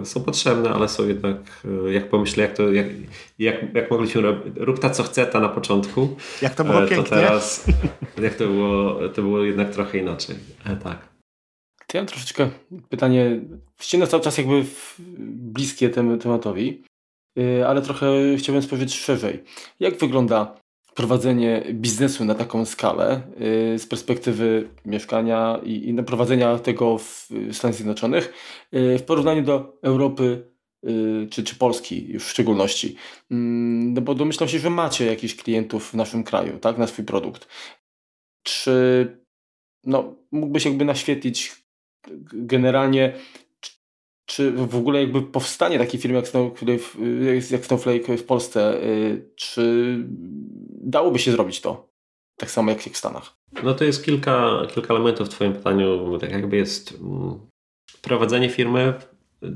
[0.00, 1.36] e, są potrzebne, ale są jednak,
[1.86, 2.86] e, jak pomyślę, jak to, jak,
[3.38, 6.16] jak, jak mogliśmy robić, rób ta co chce ta na początku.
[6.42, 7.66] Jak to było e, to teraz,
[8.22, 10.36] jak to było, to było jednak trochę inaczej.
[10.84, 11.08] Tak.
[11.86, 12.50] To ja mam troszeczkę
[12.88, 13.40] pytanie,
[13.80, 14.64] ściągnę cały czas jakby
[15.28, 16.82] bliskie temu tematowi,
[17.66, 18.06] ale trochę
[18.38, 19.44] chciałbym spojrzeć szerzej.
[19.80, 20.57] Jak wygląda
[20.98, 23.22] prowadzenie biznesu na taką skalę
[23.74, 28.32] y, z perspektywy mieszkania i, i prowadzenia tego w Stanach Zjednoczonych
[28.74, 30.48] y, w porównaniu do Europy
[30.86, 32.96] y, czy, czy Polski już w szczególności.
[33.30, 37.04] Mm, no bo domyślam się, że macie jakichś klientów w naszym kraju, tak, na swój
[37.04, 37.48] produkt.
[38.42, 38.72] Czy
[39.84, 41.52] no, mógłbyś jakby naświetlić
[42.32, 43.12] generalnie
[44.28, 46.80] czy w ogóle jakby powstanie takiej firmy jak Snowflake,
[47.50, 49.94] jak Snowflake w Polsce, y, czy
[50.70, 51.88] dałoby się zrobić to?
[52.36, 53.36] Tak samo jak w Stanach.
[53.62, 56.18] No to jest kilka, kilka elementów w Twoim pytaniu.
[56.18, 57.38] Tak jakby jest mm,
[58.02, 58.94] prowadzenie firmy,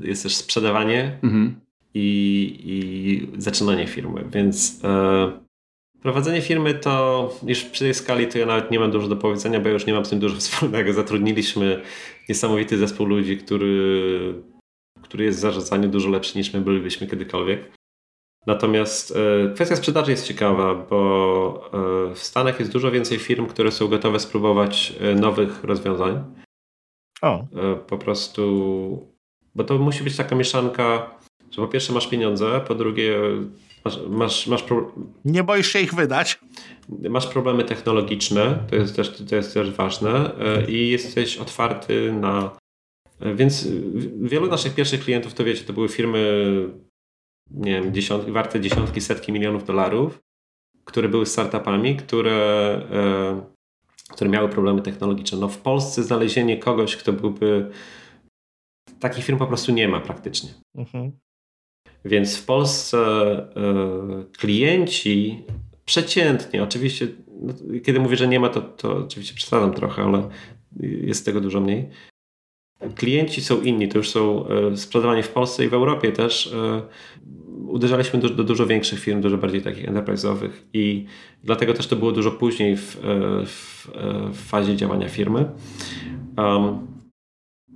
[0.01, 1.59] jest też sprzedawanie mhm.
[1.93, 4.25] i, i zaczynanie firmy.
[4.31, 5.31] Więc e,
[6.01, 9.59] prowadzenie firmy to już przy tej skali to ja nawet nie mam dużo do powiedzenia,
[9.59, 10.93] bo ja już nie mam z tym dużo wspólnego.
[10.93, 11.81] Zatrudniliśmy
[12.29, 14.52] niesamowity zespół ludzi, który
[15.01, 17.71] który jest w zarządzaniu dużo lepszy niż my bylibyśmy kiedykolwiek.
[18.47, 21.69] Natomiast e, kwestia sprzedaży jest ciekawa, bo
[22.11, 26.23] e, w Stanach jest dużo więcej firm, które są gotowe spróbować e, nowych rozwiązań.
[27.21, 27.45] O.
[27.87, 29.07] Po prostu,
[29.55, 31.09] bo to musi być taka mieszanka,
[31.51, 33.19] że po pierwsze masz pieniądze, po drugie
[33.85, 34.91] masz, masz, masz pro...
[35.25, 36.39] Nie boisz się ich wydać?
[37.09, 40.31] Masz problemy technologiczne, to jest też, to jest też ważne
[40.67, 42.51] i jesteś otwarty na
[43.35, 43.67] więc
[44.21, 46.19] wielu naszych pierwszych klientów, to wiecie, to były firmy,
[47.51, 50.19] nie wiem, dziesiątki, warte dziesiątki, setki milionów dolarów,
[50.85, 52.31] które były startupami, które,
[52.91, 53.41] e,
[54.09, 55.37] które miały problemy technologiczne.
[55.37, 57.71] No w Polsce znalezienie kogoś, kto byłby.
[58.99, 60.49] Takich firm po prostu nie ma praktycznie.
[60.75, 61.11] Mhm.
[62.05, 65.43] Więc w Polsce e, klienci
[65.85, 67.07] przeciętnie, oczywiście,
[67.41, 67.53] no,
[67.83, 70.29] kiedy mówię, że nie ma, to, to oczywiście przesadzam trochę, ale
[70.79, 71.89] jest tego dużo mniej
[72.95, 76.53] klienci są inni, to już są e, sprzedawani w Polsce i w Europie też.
[76.53, 76.81] E,
[77.67, 81.05] uderzaliśmy do, do dużo większych firm, dużo bardziej takich enterprise'owych i
[81.43, 83.89] dlatego też to było dużo później w, e, w,
[84.31, 85.45] w fazie działania firmy.
[86.37, 86.87] Um,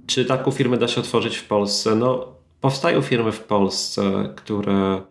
[0.08, 1.96] czy taką firmę da się otworzyć w Polsce?
[1.96, 5.02] No, powstają firmy w Polsce, które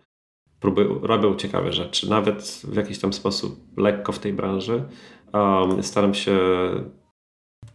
[0.61, 4.82] próbują, robią ciekawe rzeczy, nawet w jakiś tam sposób lekko w tej branży.
[5.32, 6.38] Um, staram się,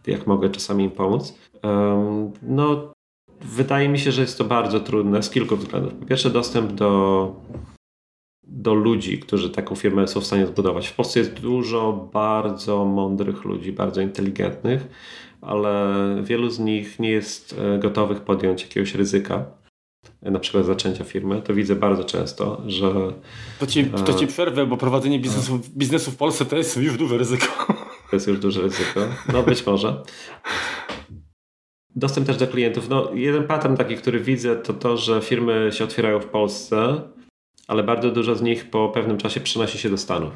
[0.06, 1.34] jak mogę, czasami im pomóc.
[2.42, 2.92] No,
[3.40, 5.94] wydaje mi się, że jest to bardzo trudne z kilku względów.
[5.94, 7.34] Po pierwsze, dostęp do,
[8.42, 10.88] do ludzi, którzy taką firmę są w stanie zbudować.
[10.88, 14.86] W Polsce jest dużo bardzo mądrych ludzi, bardzo inteligentnych,
[15.40, 19.44] ale wielu z nich nie jest e, gotowych podjąć jakiegoś ryzyka
[20.22, 22.92] na przykład zaczęcia firmy, to widzę bardzo często, że...
[23.60, 27.18] To ci, to ci przerwę, bo prowadzenie biznesu, biznesu w Polsce to jest już duże
[27.18, 27.74] ryzyko.
[28.12, 29.00] To jest już duże ryzyko.
[29.32, 30.02] No być może.
[31.96, 32.88] Dostęp też do klientów.
[32.88, 37.00] No, jeden pattern taki, który widzę, to to, że firmy się otwierają w Polsce,
[37.66, 40.32] ale bardzo dużo z nich po pewnym czasie przenosi się do Stanów.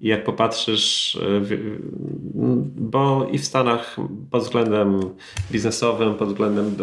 [0.00, 1.40] I jak popatrzysz, e,
[2.76, 3.96] bo i w Stanach
[4.30, 5.00] pod względem
[5.52, 6.74] biznesowym, pod względem,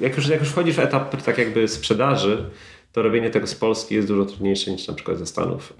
[0.00, 2.44] jak już, jak już wchodzisz w etap tak jakby sprzedaży,
[2.92, 5.72] to robienie tego z Polski jest dużo trudniejsze niż na przykład ze Stanów.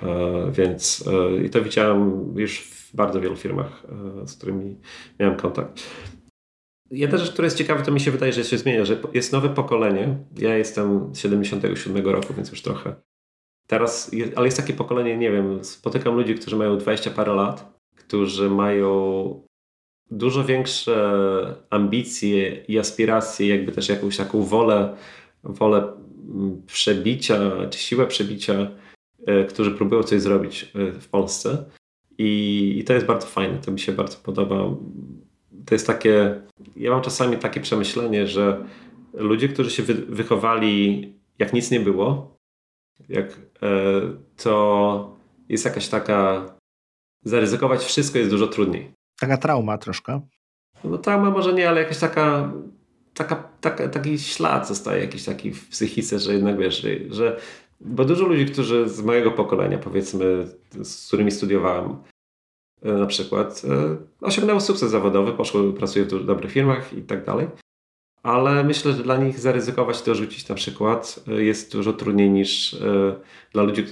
[0.52, 1.04] Więc
[1.44, 3.82] i to widziałem już w bardzo wielu firmach,
[4.26, 4.76] z którymi
[5.20, 5.82] miałem kontakt.
[6.90, 9.48] Jedna rzecz, która jest ciekawa, to mi się wydaje, że się zmienia, że jest nowe
[9.48, 10.16] pokolenie.
[10.38, 12.94] Ja jestem z 77 roku, więc już trochę.
[13.66, 18.50] Teraz, ale jest takie pokolenie, nie wiem, spotykam ludzi, którzy mają 20 parę lat, którzy
[18.50, 19.42] mają
[20.10, 24.96] dużo większe ambicje i aspiracje, jakby też jakąś taką wolę,
[25.44, 25.92] wolę
[26.66, 28.70] przebicia, czy siłę przebicia,
[29.26, 31.64] e, którzy próbują coś zrobić e, w Polsce.
[32.18, 34.56] I, I to jest bardzo fajne, to mi się bardzo podoba
[35.66, 36.40] to jest takie,
[36.76, 38.64] ja mam czasami takie przemyślenie, że
[39.14, 42.36] ludzie, którzy się wychowali jak nic nie było,
[43.08, 43.26] jak
[43.62, 43.70] e,
[44.36, 45.16] to
[45.48, 46.46] jest jakaś taka,
[47.24, 48.92] zaryzykować wszystko jest dużo trudniej.
[49.20, 50.20] Taka trauma troszkę.
[50.84, 52.52] No trauma może nie, ale jakaś taka,
[53.14, 57.40] taka, taka taki ślad zostaje jakiś taki w psychice, że jednak wiesz, że, że
[57.84, 60.46] bo dużo ludzi, którzy z mojego pokolenia, powiedzmy,
[60.82, 61.96] z którymi studiowałem,
[62.82, 67.46] E, na przykład e, osiągnęło sukces zawodowy, poszło, pracuje w dobrych firmach i tak dalej.
[68.22, 72.76] Ale myślę, że dla nich zaryzykować to rzucić na przykład e, jest dużo trudniej niż
[73.52, 73.84] dla ludzi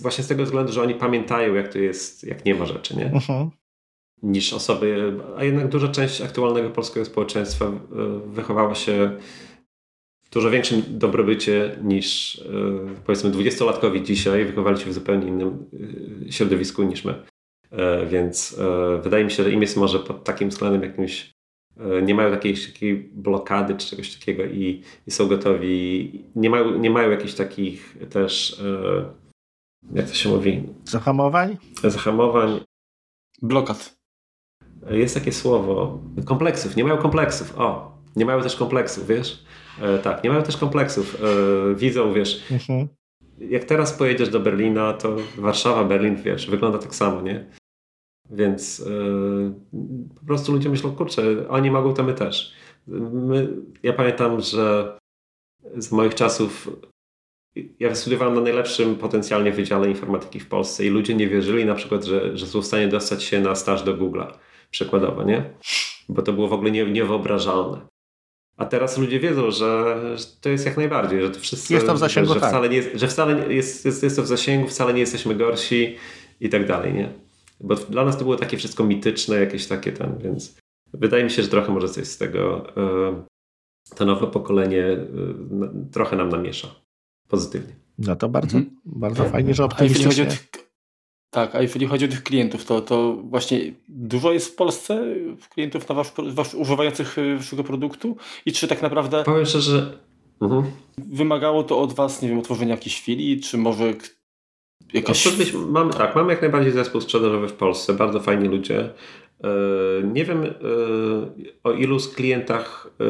[0.00, 3.10] właśnie z tego względu, że oni pamiętają jak to jest, jak nie ma rzeczy, nie?
[3.10, 3.48] Uh-huh.
[4.22, 7.72] Niż osoby, a jednak duża część aktualnego polskiego społeczeństwa
[8.26, 9.16] wychowała się
[10.32, 12.40] dużo większym dobrobycie niż
[13.06, 15.64] powiedzmy dwudziestolatkowie dzisiaj wychowali się w zupełnie innym
[16.30, 17.14] środowisku niż my.
[17.72, 21.32] E, więc e, wydaje mi się, że im jest może pod takim względem jakimś
[21.76, 26.78] e, nie mają takiej, takiej blokady czy czegoś takiego i, i, są gotowi, nie mają,
[26.78, 28.62] nie mają jakichś takich też,
[29.92, 30.62] jak to się mówi?
[30.84, 31.56] Zahamowań?
[31.82, 32.60] Zahamowań.
[33.42, 33.96] Blokad.
[34.90, 39.44] Jest takie słowo, kompleksów, nie mają kompleksów, o, nie mają też kompleksów, wiesz?
[40.02, 41.22] Tak, nie mają też kompleksów.
[41.74, 42.88] widzą, wiesz, mhm.
[43.38, 47.46] jak teraz pojedziesz do Berlina, to Warszawa, Berlin, wiesz, wygląda tak samo, nie?
[48.30, 49.54] Więc yy,
[50.20, 52.52] po prostu ludzie myślą, kurczę, oni mogą, to my też.
[52.86, 53.48] My,
[53.82, 54.98] ja pamiętam, że
[55.76, 56.68] z moich czasów
[57.80, 62.04] ja studiowałem na najlepszym potencjalnie wydziale informatyki w Polsce i ludzie nie wierzyli na przykład,
[62.04, 64.32] że, że są w stanie dostać się na staż do Google'a,
[64.70, 65.54] przykładowo, nie?
[66.08, 67.80] Bo to było w ogóle nie, niewyobrażalne.
[68.56, 71.74] A teraz ludzie wiedzą, że, że, to jest jak najbardziej, że to wszyscy...
[71.74, 72.48] Jest to w zasięgu, że, tak.
[72.48, 75.96] wcale nie, że wcale jest, jest, jest to w zasięgu, wcale nie jesteśmy gorsi
[76.40, 77.12] i tak dalej, nie?
[77.60, 80.56] Bo dla nas to było takie wszystko mityczne, jakieś takie tam, więc
[80.94, 83.24] wydaje mi się, że trochę może coś z tego e,
[83.96, 85.06] to nowe pokolenie e,
[85.92, 86.68] trochę nam namiesza
[87.28, 87.74] pozytywnie.
[87.98, 88.76] No to bardzo, mhm.
[88.84, 90.26] bardzo fajnie, że optymistycznie.
[91.32, 93.58] Tak, a jeżeli chodzi o tych klientów, to, to właśnie
[93.88, 95.04] dużo jest w Polsce
[95.54, 98.16] klientów na wasz, wasz używających e, waszego produktu
[98.46, 99.98] i czy tak naprawdę Powiem szczerze,
[100.42, 100.64] mhm.
[100.98, 103.94] wymagało to od was, nie wiem, utworzenia jakiejś chwili, czy może
[104.92, 105.28] Jakaś...
[105.54, 108.80] Mamy, tak, mamy jak najbardziej zespół sprzedażowy w Polsce, bardzo fajni ludzie.
[108.80, 109.48] E,
[110.12, 110.48] nie wiem e,
[111.64, 113.04] o ilu z klientach e,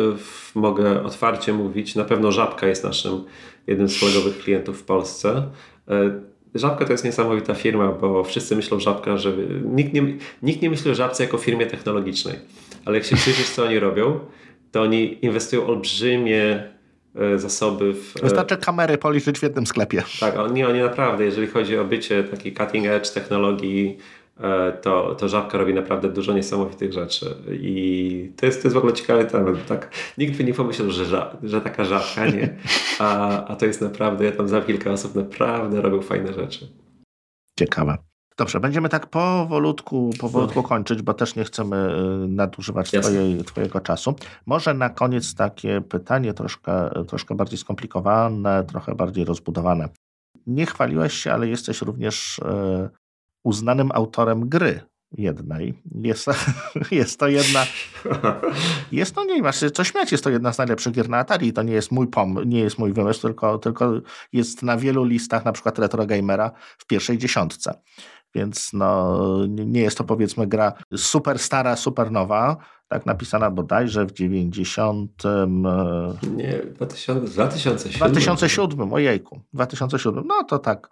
[0.54, 1.94] mogę otwarcie mówić.
[1.94, 3.24] Na pewno Żabka jest naszym
[3.66, 5.48] jednym z flagowych klientów w Polsce.
[6.54, 9.32] Żabka to jest niesamowita firma, bo wszyscy myślą Żabka, że
[9.64, 10.02] nikt nie,
[10.42, 12.38] nikt nie myśli o Żabce jako firmie technologicznej.
[12.84, 14.20] Ale jak się przyjrzysz, co oni robią,
[14.72, 16.72] to oni inwestują olbrzymie
[17.14, 17.94] E, zasoby.
[17.94, 20.02] W, e, Wystarczy kamery policzyć w jednym sklepie.
[20.20, 23.98] Tak, oni, oni naprawdę, jeżeli chodzi o bycie takiej cutting edge technologii,
[24.82, 27.34] to, to Żabka robi naprawdę dużo niesamowitych rzeczy.
[27.52, 29.66] I to jest, to jest w ogóle ciekawy temat.
[29.66, 32.56] Tak, nikt by nie pomyślał, że, ża że taka żabka, nie?
[32.98, 36.68] A, a to jest naprawdę, ja tam za kilka osób naprawdę robią fajne rzeczy.
[37.58, 37.98] Ciekawe.
[38.38, 44.14] Dobrze, będziemy tak powolutku, powolutku kończyć, bo też nie chcemy y, nadużywać twojej, Twojego czasu.
[44.46, 49.88] Może na koniec takie pytanie troszkę, troszkę bardziej skomplikowane, trochę bardziej rozbudowane.
[50.46, 53.01] Nie chwaliłeś się, ale jesteś również y,
[53.42, 54.80] uznanym autorem gry
[55.18, 55.82] jednej.
[55.94, 56.26] Jest,
[56.90, 57.66] jest to jedna.
[58.92, 61.52] Jest to nie masz co śmiać, jest to jedna z najlepszych gier na Atari.
[61.52, 63.92] To nie jest mój pom, nie jest mój wymysł, tylko, tylko
[64.32, 67.74] jest na wielu listach, na przykład Retro Gamera w pierwszej dziesiątce.
[68.34, 69.18] Więc no,
[69.48, 72.56] nie jest to powiedzmy gra super stara, super nowa,
[72.88, 75.24] tak napisana bodajże w 90.
[75.24, 75.46] E,
[76.36, 77.98] nie, 2000, 2007.
[77.98, 80.24] 2007, ojejku, 2007.
[80.26, 80.90] No to tak.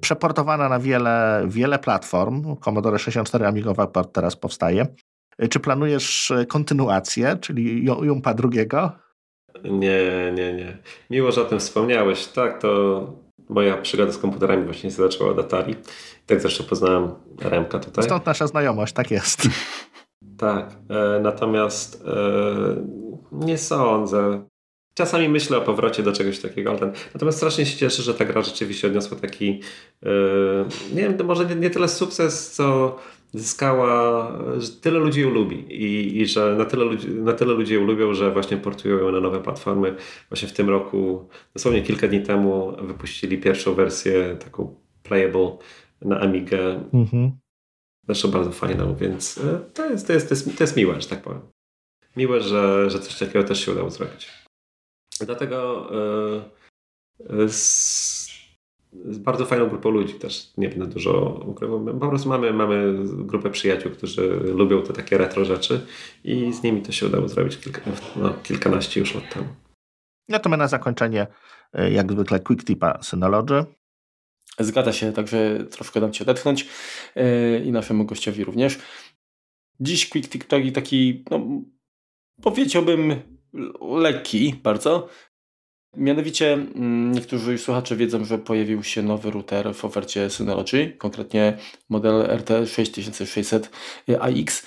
[0.00, 2.56] Przeportowana na wiele, wiele platform.
[2.56, 4.86] Commodore 64 Amigowa port teraz powstaje.
[5.50, 8.92] Czy planujesz kontynuację, czyli Jumpa drugiego?
[9.64, 10.78] Nie, nie, nie.
[11.10, 12.26] Miło, że o tym wspomniałeś.
[12.26, 13.06] Tak, to
[13.48, 15.76] moja przygoda z komputerami właśnie się zaczęła od Atari.
[16.26, 18.04] Tak zresztą poznałem Remka tutaj.
[18.04, 19.48] Stąd nasza znajomość, tak jest.
[20.38, 22.16] tak, e, natomiast e,
[23.32, 24.42] nie sądzę.
[24.94, 26.78] Czasami myślę o powrocie do czegoś takiego,
[27.14, 29.60] natomiast strasznie się cieszę, że ta gra rzeczywiście odniosła taki,
[30.02, 30.10] yy,
[30.94, 32.98] nie wiem, może nie, nie tyle sukces, co
[33.34, 37.74] zyskała, że tyle ludzi ją lubi i, i że na tyle, ludzi, na tyle ludzi
[37.74, 39.96] ją lubią, że właśnie portują ją na nowe platformy.
[40.30, 45.56] Właśnie w tym roku, dosłownie kilka dni temu wypuścili pierwszą wersję taką playable
[46.02, 46.80] na Amigę.
[46.92, 47.32] Mhm.
[48.06, 51.08] Zresztą bardzo fajną, więc e, to jest, to, jest, to, jest, to jest miłe, że
[51.08, 51.40] tak powiem.
[52.16, 54.41] Miłe, że, że coś takiego też się udało zrobić.
[55.20, 55.88] Dlatego
[57.48, 57.56] z,
[58.92, 61.84] z, bardzo fajną grupą ludzi też nie będę dużo ukrywał.
[61.84, 65.86] Po prostu mamy, mamy grupę przyjaciół, którzy lubią te takie retro rzeczy
[66.24, 67.80] i z nimi to się udało zrobić kilka,
[68.16, 69.48] no, kilkanaście już lat temu.
[70.28, 71.26] No to my na zakończenie,
[71.90, 73.64] jak zwykle, Quick Tipa Synology.
[74.58, 76.68] Zgadza się, także troszkę dam Ci odetchnąć
[77.16, 78.78] yy, i naszemu gościowi również.
[79.80, 81.46] Dziś Quick Tip taki, taki no,
[82.42, 83.14] powiedziałbym
[83.80, 85.08] lekki bardzo.
[85.96, 92.22] Mianowicie mm, niektórzy słuchacze wiedzą, że pojawił się nowy router w ofercie Synology, konkretnie model
[92.22, 93.68] RT6600
[94.20, 94.66] AX.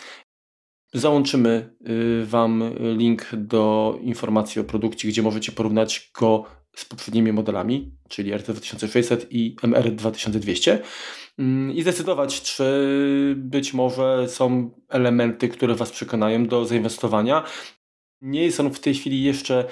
[0.93, 2.63] Załączymy y, Wam
[2.97, 9.55] link do informacji o produkcie, gdzie możecie porównać go z poprzednimi modelami, czyli RT2600 i
[9.63, 10.77] MR2200
[11.37, 17.43] mm, i zdecydować, czy być może są elementy, które Was przekonają do zainwestowania.
[18.21, 19.65] Nie jest on w tej chwili jeszcze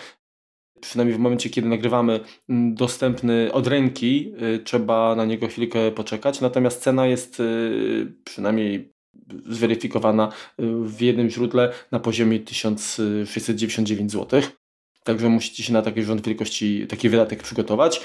[0.84, 2.20] przynajmniej w momencie, kiedy nagrywamy,
[2.50, 4.34] mm, dostępny od ręki.
[4.56, 6.42] Y, trzeba na niego chwilkę poczekać.
[6.42, 8.94] Natomiast cena jest y, przynajmniej
[9.46, 10.32] zweryfikowana y,
[10.84, 14.42] w jednym źródle na poziomie 1699 zł.
[15.04, 18.02] Także musicie się na taki rząd wielkości, taki wydatek przygotować.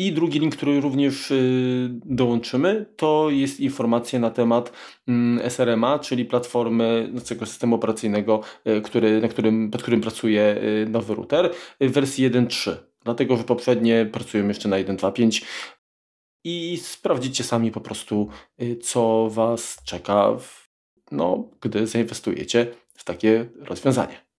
[0.00, 4.72] I drugi link, który również y, dołączymy, to jest informacja na temat
[5.08, 10.86] mm, SRMA, czyli platformy tego systemu operacyjnego, y, który, na którym, pod którym pracuje y,
[10.90, 12.76] nowy router w wersji 1.3.
[13.04, 15.44] Dlatego, że poprzednie pracują jeszcze na 1.2.5
[16.44, 18.28] i sprawdzicie sami po prostu,
[18.82, 20.68] co Was czeka, w,
[21.10, 24.29] no, gdy zainwestujecie w takie rozwiązanie.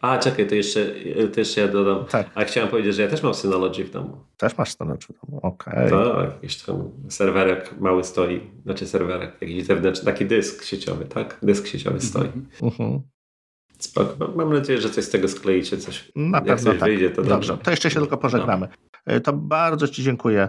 [0.00, 0.86] A, czekaj, to jeszcze,
[1.34, 2.04] to jeszcze ja dodam.
[2.04, 2.30] Tak.
[2.34, 4.16] A chciałem powiedzieć, że ja też mam Synology w domu.
[4.36, 5.86] Też masz Synology w domu, okej.
[5.86, 5.90] Okay.
[5.90, 11.38] Tak, jakiś tam serwerek mały stoi, znaczy serwerek, jakiś zewnętrzny, taki dysk sieciowy, tak?
[11.42, 12.28] Dysk sieciowy stoi.
[12.60, 13.00] Uh-huh.
[13.78, 14.32] Spoko.
[14.36, 16.12] Mam nadzieję, że coś z tego skleicie, coś.
[16.16, 16.88] Na pewno coś tak.
[16.88, 17.30] wyjdzie, to dobrze.
[17.30, 17.64] dobrze.
[17.64, 18.68] To jeszcze się tylko pożegnamy.
[19.06, 19.20] No.
[19.20, 20.48] To bardzo Ci dziękuję,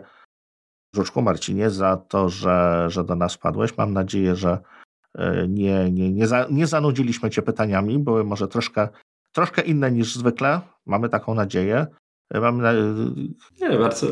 [0.95, 3.78] Żuczku Marcinie, za to, że, że do nas padłeś.
[3.78, 4.60] Mam nadzieję, że
[5.16, 8.88] e, nie, nie, nie, za, nie zanudziliśmy Cię pytaniami, były może troszkę
[9.38, 10.62] troszkę inne niż zwykle.
[10.86, 11.88] Mamy taką nadzieję.
[12.34, 12.74] Mamy na...
[13.62, 14.08] Nie, bardzo,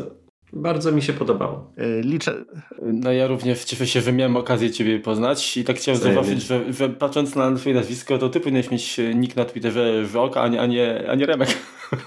[0.52, 1.72] bardzo mi się podobało.
[1.78, 2.44] Y, liczę.
[2.82, 6.72] No ja również cieszę się, że miałem okazję Ciebie poznać i tak chciałem zauważyć, że,
[6.72, 10.60] że, patrząc na Twoje nazwisko, to Ty powinieneś mieć nick na Twitterze Żok, a nie,
[10.60, 11.48] a nie, a nie Remek.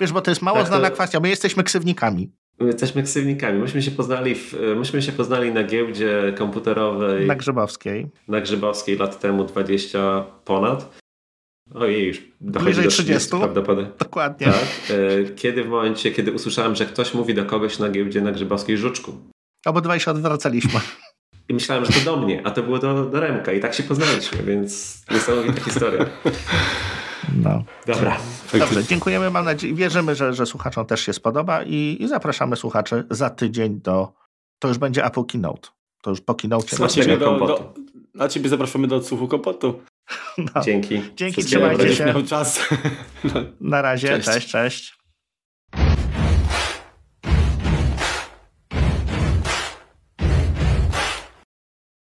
[0.02, 0.96] Wiesz, bo to jest mało tak, znana to...
[0.96, 1.20] kwestia.
[1.20, 2.32] My jesteśmy ksywnikami.
[2.60, 3.60] My jesteśmy ksywnikami.
[3.60, 7.28] Myśmy się poznali, w, myśmy się poznali na giełdzie komputerowej.
[7.28, 8.08] Na Grzybowskiej.
[8.28, 10.99] Na Grzybowskiej lat temu 20 ponad.
[11.76, 13.92] Ojej, już dochodzi do 30, prawdopodobnie.
[14.00, 14.48] Dokładnie.
[14.48, 14.56] Tak.
[14.90, 18.78] E, kiedy w momencie, kiedy usłyszałem, że ktoś mówi do kogoś na giełdzie na Grzybowskiej
[18.78, 19.12] Żuczku.
[19.66, 20.80] Obydwaj się odwracaliśmy.
[21.50, 23.84] I myślałem, że to do mnie, a to było do, do Remka i tak się
[23.84, 26.06] poznaliśmy, więc niesamowita historia.
[27.44, 27.64] No.
[27.88, 28.18] Dobra.
[28.60, 29.32] Dobrze, dziękujemy.
[29.32, 33.82] Mam nadzieję, wierzymy, że, że słuchaczom też się spodoba i, i zapraszamy słuchaczy za tydzień
[33.82, 34.14] do.
[34.60, 35.70] To już będzie Apple Keynote.
[36.02, 36.78] To już po keynote.
[37.18, 37.74] Do, do,
[38.20, 39.82] a ciebie zapraszamy do odsłuchu kompotu.
[40.56, 40.62] No.
[40.62, 41.02] Dzięki.
[41.16, 42.06] Dzięki, trzymajcie się.
[42.06, 42.70] Miał czas.
[43.62, 44.48] Na razie, cześć, cześć.
[44.48, 45.00] cześć.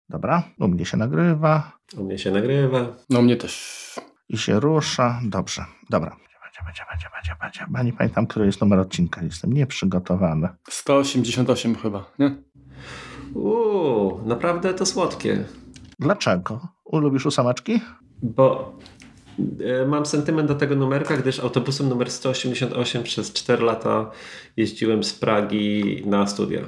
[0.08, 1.78] Dobra, u mnie się nagrywa.
[1.96, 2.86] U mnie się nagrywa.
[3.10, 3.80] No mnie też.
[4.28, 5.20] I się rusza.
[5.24, 6.10] Dobrze, dobra.
[6.10, 7.78] Będzie, będzie, będzie, będzie, będzie.
[7.78, 9.22] Ja nie pamiętam, który jest numer odcinka.
[9.22, 10.48] Jestem nieprzygotowany.
[10.70, 12.36] 188 chyba, nie?
[13.34, 15.44] Uuu, naprawdę to słodkie.
[16.00, 16.68] Dlaczego?
[16.92, 17.80] Lubisz ósemeczki?
[18.22, 18.78] Bo
[19.60, 24.10] e, mam sentyment do tego numerka, gdyż autobusem numer 188 przez 4 lata
[24.56, 26.60] jeździłem z Pragi na studia.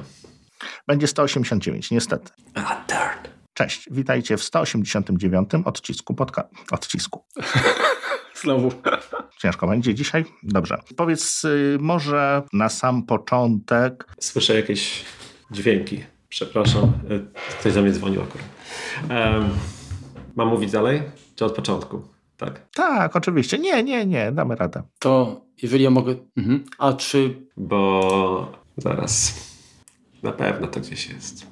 [0.87, 2.31] Będzie 189, niestety.
[2.55, 3.19] Ah, darn.
[3.55, 6.49] Cześć, witajcie w 189 odcisku podca...
[6.71, 7.25] Odcisku.
[8.43, 8.73] Znowu.
[9.39, 10.25] Ciężko będzie dzisiaj?
[10.43, 10.79] Dobrze.
[10.97, 14.07] Powiedz y, może na sam początek...
[14.21, 15.05] Słyszę jakieś
[15.51, 16.05] dźwięki.
[16.29, 18.52] Przepraszam, e, ktoś do mnie dzwonił akurat.
[19.11, 19.51] Um,
[20.37, 21.03] mam mówić dalej?
[21.35, 22.03] Czy od początku?
[22.37, 22.67] Tak.
[22.75, 23.59] Tak, oczywiście.
[23.59, 24.83] Nie, nie, nie, damy radę.
[24.99, 26.15] To jeżeli ja mogę.
[26.37, 26.65] Mhm.
[26.79, 27.47] A czy.
[27.57, 29.35] Bo zaraz.
[30.23, 31.47] Na pewno to gdzieś jest.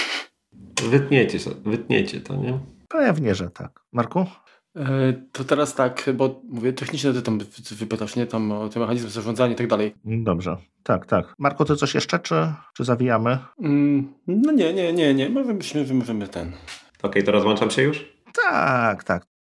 [0.90, 2.58] Wytniecie, wytniecie to, nie?
[2.88, 3.80] Pewnie, że tak.
[3.92, 4.26] Marku?
[5.32, 7.38] To teraz tak, bo mówię technicznie, ty tam
[7.70, 8.26] wypytasz, nie?
[8.26, 9.94] Tam o te mechanizmy zarządzania i tak dalej.
[10.04, 11.34] Dobrze, tak, tak.
[11.38, 13.38] Marko, ty coś jeszcze, czy, czy zawijamy?
[13.62, 15.28] Mm, no nie, nie, nie, nie.
[15.28, 16.48] My wymyślimy, wymówimy ten.
[16.48, 16.56] Okej,
[17.02, 18.12] okay, to rozłączam się już?
[18.34, 19.35] Tak, tak.